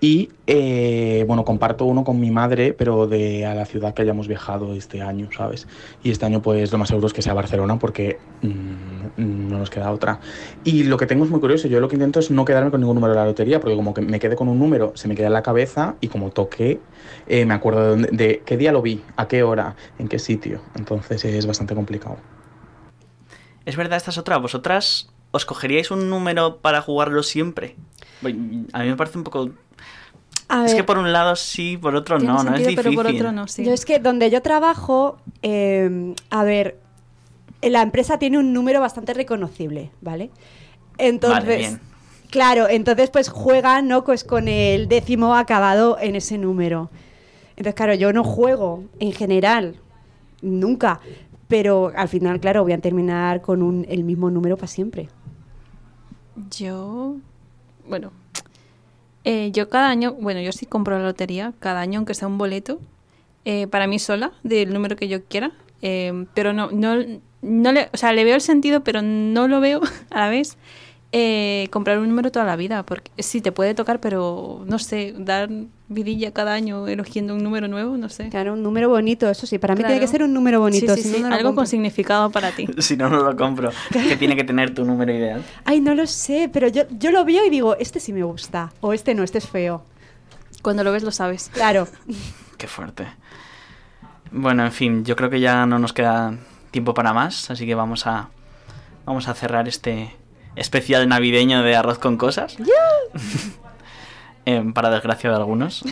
Y 0.00 0.28
eh, 0.46 1.24
bueno, 1.26 1.44
comparto 1.44 1.84
uno 1.84 2.04
con 2.04 2.20
mi 2.20 2.30
madre, 2.30 2.72
pero 2.72 3.08
de 3.08 3.44
a 3.46 3.54
la 3.54 3.64
ciudad 3.66 3.94
que 3.94 4.02
hayamos 4.02 4.28
viajado 4.28 4.72
este 4.74 5.02
año, 5.02 5.28
¿sabes? 5.36 5.66
Y 6.04 6.12
este 6.12 6.24
año, 6.24 6.40
pues 6.40 6.70
lo 6.70 6.78
más 6.78 6.88
seguro 6.88 7.08
es 7.08 7.12
que 7.12 7.20
sea 7.20 7.34
Barcelona, 7.34 7.80
porque 7.80 8.16
mm, 8.42 9.48
no 9.48 9.58
nos 9.58 9.70
queda 9.70 9.90
otra. 9.90 10.20
Y 10.62 10.84
lo 10.84 10.96
que 10.98 11.06
tengo 11.06 11.24
es 11.24 11.30
muy 11.30 11.40
curioso. 11.40 11.66
Yo 11.66 11.80
lo 11.80 11.88
que 11.88 11.96
intento 11.96 12.20
es 12.20 12.30
no 12.30 12.44
quedarme 12.44 12.70
con 12.70 12.78
ningún 12.80 12.94
número 12.94 13.12
de 13.14 13.18
la 13.18 13.26
lotería, 13.26 13.58
porque 13.58 13.74
como 13.74 13.92
que 13.92 14.00
me 14.02 14.20
quede 14.20 14.36
con 14.36 14.48
un 14.48 14.60
número, 14.60 14.92
se 14.94 15.08
me 15.08 15.16
queda 15.16 15.26
en 15.26 15.32
la 15.32 15.42
cabeza 15.42 15.96
y 16.00 16.06
como 16.06 16.30
toqué, 16.30 16.78
eh, 17.26 17.44
me 17.44 17.54
acuerdo 17.54 17.82
de, 17.82 17.88
dónde- 17.90 18.10
de 18.12 18.42
qué 18.46 18.56
día 18.56 18.70
lo 18.70 18.82
vi, 18.82 19.02
a 19.16 19.26
qué 19.26 19.42
hora, 19.42 19.74
en 19.98 20.06
qué 20.06 20.20
sitio. 20.20 20.60
Entonces 20.76 21.24
es 21.24 21.44
bastante 21.44 21.74
complicado. 21.74 22.18
Es 23.66 23.76
verdad, 23.76 23.96
esta 23.96 24.12
es 24.12 24.18
otra. 24.18 24.36
¿Vosotras 24.38 25.08
os 25.32 25.44
cogeríais 25.44 25.90
un 25.90 26.08
número 26.08 26.58
para 26.58 26.80
jugarlo 26.82 27.24
siempre? 27.24 27.74
A 28.22 28.28
mí 28.84 28.88
me 28.88 28.96
parece 28.96 29.18
un 29.18 29.24
poco... 29.24 29.50
A 30.48 30.64
Es 30.64 30.72
ver, 30.72 30.76
que 30.76 30.84
por 30.84 30.98
un 30.98 31.12
lado 31.12 31.36
sí, 31.36 31.76
por 31.76 31.94
otro 31.94 32.18
no, 32.18 32.42
no 32.42 32.52
es 32.56 32.58
difícil. 32.66 32.76
pero 32.76 32.94
por 32.94 33.06
otro 33.06 33.32
no, 33.32 33.46
sí. 33.48 33.64
yo 33.64 33.72
es 33.72 33.84
que 33.84 33.98
donde 33.98 34.30
yo 34.30 34.40
trabajo, 34.42 35.18
eh, 35.42 36.14
a 36.30 36.42
ver, 36.44 36.78
la 37.62 37.82
empresa 37.82 38.18
tiene 38.18 38.38
un 38.38 38.52
número 38.52 38.80
bastante 38.80 39.12
reconocible, 39.14 39.90
¿vale? 40.00 40.30
Entonces, 40.96 41.44
Vale, 41.44 41.56
bien. 41.58 41.80
claro, 42.30 42.66
entonces 42.68 43.10
pues 43.10 43.28
juegan, 43.28 43.88
¿no? 43.88 44.04
Pues 44.04 44.24
con 44.24 44.48
el 44.48 44.88
décimo 44.88 45.34
acabado 45.34 45.98
en 46.00 46.16
ese 46.16 46.38
número. 46.38 46.90
Entonces, 47.50 47.74
claro, 47.74 47.94
yo 47.94 48.12
no 48.12 48.24
juego 48.24 48.84
en 49.00 49.12
general, 49.12 49.76
nunca. 50.40 51.00
Pero 51.48 51.92
al 51.96 52.08
final, 52.08 52.40
claro, 52.40 52.62
voy 52.62 52.72
a 52.72 52.78
terminar 52.78 53.40
con 53.42 53.62
un- 53.62 53.84
el 53.88 54.04
mismo 54.04 54.30
número 54.30 54.56
para 54.56 54.68
siempre. 54.68 55.08
Yo, 56.50 57.16
bueno, 57.88 58.12
eh, 59.30 59.50
yo 59.52 59.68
cada 59.68 59.90
año, 59.90 60.14
bueno, 60.14 60.40
yo 60.40 60.52
sí 60.52 60.64
compro 60.64 60.96
la 60.96 61.04
lotería, 61.04 61.52
cada 61.60 61.82
año, 61.82 61.98
aunque 61.98 62.14
sea 62.14 62.26
un 62.28 62.38
boleto, 62.38 62.80
eh, 63.44 63.66
para 63.66 63.86
mí 63.86 63.98
sola, 63.98 64.32
del 64.42 64.72
número 64.72 64.96
que 64.96 65.06
yo 65.06 65.22
quiera, 65.22 65.52
eh, 65.82 66.24
pero 66.32 66.54
no, 66.54 66.70
no, 66.70 66.96
no 67.42 67.72
le, 67.72 67.90
o 67.92 67.96
sea, 67.98 68.14
le 68.14 68.24
veo 68.24 68.36
el 68.36 68.40
sentido, 68.40 68.82
pero 68.82 69.02
no 69.02 69.46
lo 69.46 69.60
veo 69.60 69.82
a 70.10 70.20
la 70.20 70.30
vez 70.30 70.56
eh, 71.10 71.68
comprar 71.70 71.98
un 71.98 72.08
número 72.08 72.30
toda 72.30 72.44
la 72.44 72.56
vida, 72.56 72.82
porque 72.82 73.10
sí 73.18 73.40
te 73.40 73.50
puede 73.50 73.74
tocar, 73.74 73.98
pero 73.98 74.62
no 74.66 74.78
sé, 74.78 75.14
dar 75.16 75.48
vidilla 75.88 76.32
cada 76.34 76.52
año 76.52 76.86
eligiendo 76.86 77.34
un 77.34 77.42
número 77.42 77.66
nuevo, 77.66 77.96
no 77.96 78.10
sé. 78.10 78.28
Claro, 78.28 78.52
un 78.52 78.62
número 78.62 78.90
bonito, 78.90 79.28
eso 79.30 79.46
sí, 79.46 79.58
para 79.58 79.74
mí 79.74 79.82
tiene 79.84 80.00
que 80.00 80.06
ser 80.06 80.22
un 80.22 80.34
número 80.34 80.60
bonito. 80.60 80.94
Sí, 80.94 81.02
sí, 81.02 81.08
si 81.08 81.10
no, 81.12 81.16
sí, 81.16 81.22
no 81.22 81.28
lo 81.30 81.34
algo 81.36 81.54
con 81.54 81.66
significado 81.66 82.30
para 82.30 82.50
ti. 82.52 82.66
Si 82.78 82.96
no, 82.96 83.08
no 83.08 83.22
lo 83.22 83.36
compro. 83.36 83.70
Que 83.90 84.16
tiene 84.16 84.36
que 84.36 84.44
tener 84.44 84.74
tu 84.74 84.84
número 84.84 85.12
ideal. 85.12 85.42
Ay, 85.64 85.80
no 85.80 85.94
lo 85.94 86.06
sé, 86.06 86.50
pero 86.52 86.68
yo, 86.68 86.84
yo 86.90 87.10
lo 87.10 87.24
veo 87.24 87.44
y 87.44 87.50
digo, 87.50 87.76
este 87.76 88.00
sí 88.00 88.12
me 88.12 88.22
gusta, 88.22 88.72
o 88.80 88.92
este 88.92 89.14
no, 89.14 89.22
este 89.22 89.38
es 89.38 89.48
feo. 89.48 89.82
Cuando 90.62 90.84
lo 90.84 90.92
ves 90.92 91.04
lo 91.04 91.10
sabes. 91.10 91.50
Claro. 91.54 91.88
Qué 92.58 92.66
fuerte. 92.66 93.06
Bueno, 94.30 94.64
en 94.64 94.72
fin, 94.72 95.04
yo 95.04 95.16
creo 95.16 95.30
que 95.30 95.40
ya 95.40 95.64
no 95.64 95.78
nos 95.78 95.92
queda 95.92 96.34
tiempo 96.70 96.92
para 96.92 97.14
más, 97.14 97.50
así 97.50 97.64
que 97.64 97.74
vamos 97.74 98.06
a 98.06 98.28
vamos 99.06 99.26
a 99.26 99.34
cerrar 99.34 99.68
este 99.68 100.17
especial 100.58 101.08
navideño 101.08 101.62
de 101.62 101.76
arroz 101.76 101.98
con 101.98 102.16
cosas. 102.16 102.56
Em, 104.44 104.72
para 104.72 104.88
desgracia 104.88 105.28
de 105.28 105.36
algunos. 105.36 105.84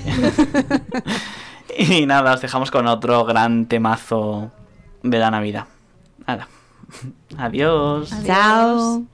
y 1.79 2.07
nada, 2.07 2.33
os 2.33 2.41
dejamos 2.41 2.71
con 2.71 2.87
otro 2.87 3.27
gran 3.27 3.67
temazo 3.67 4.51
de 5.03 5.19
la 5.19 5.31
Navidad. 5.31 5.67
Nada. 6.27 6.49
Adiós. 7.37 8.11
Chao. 8.25 9.05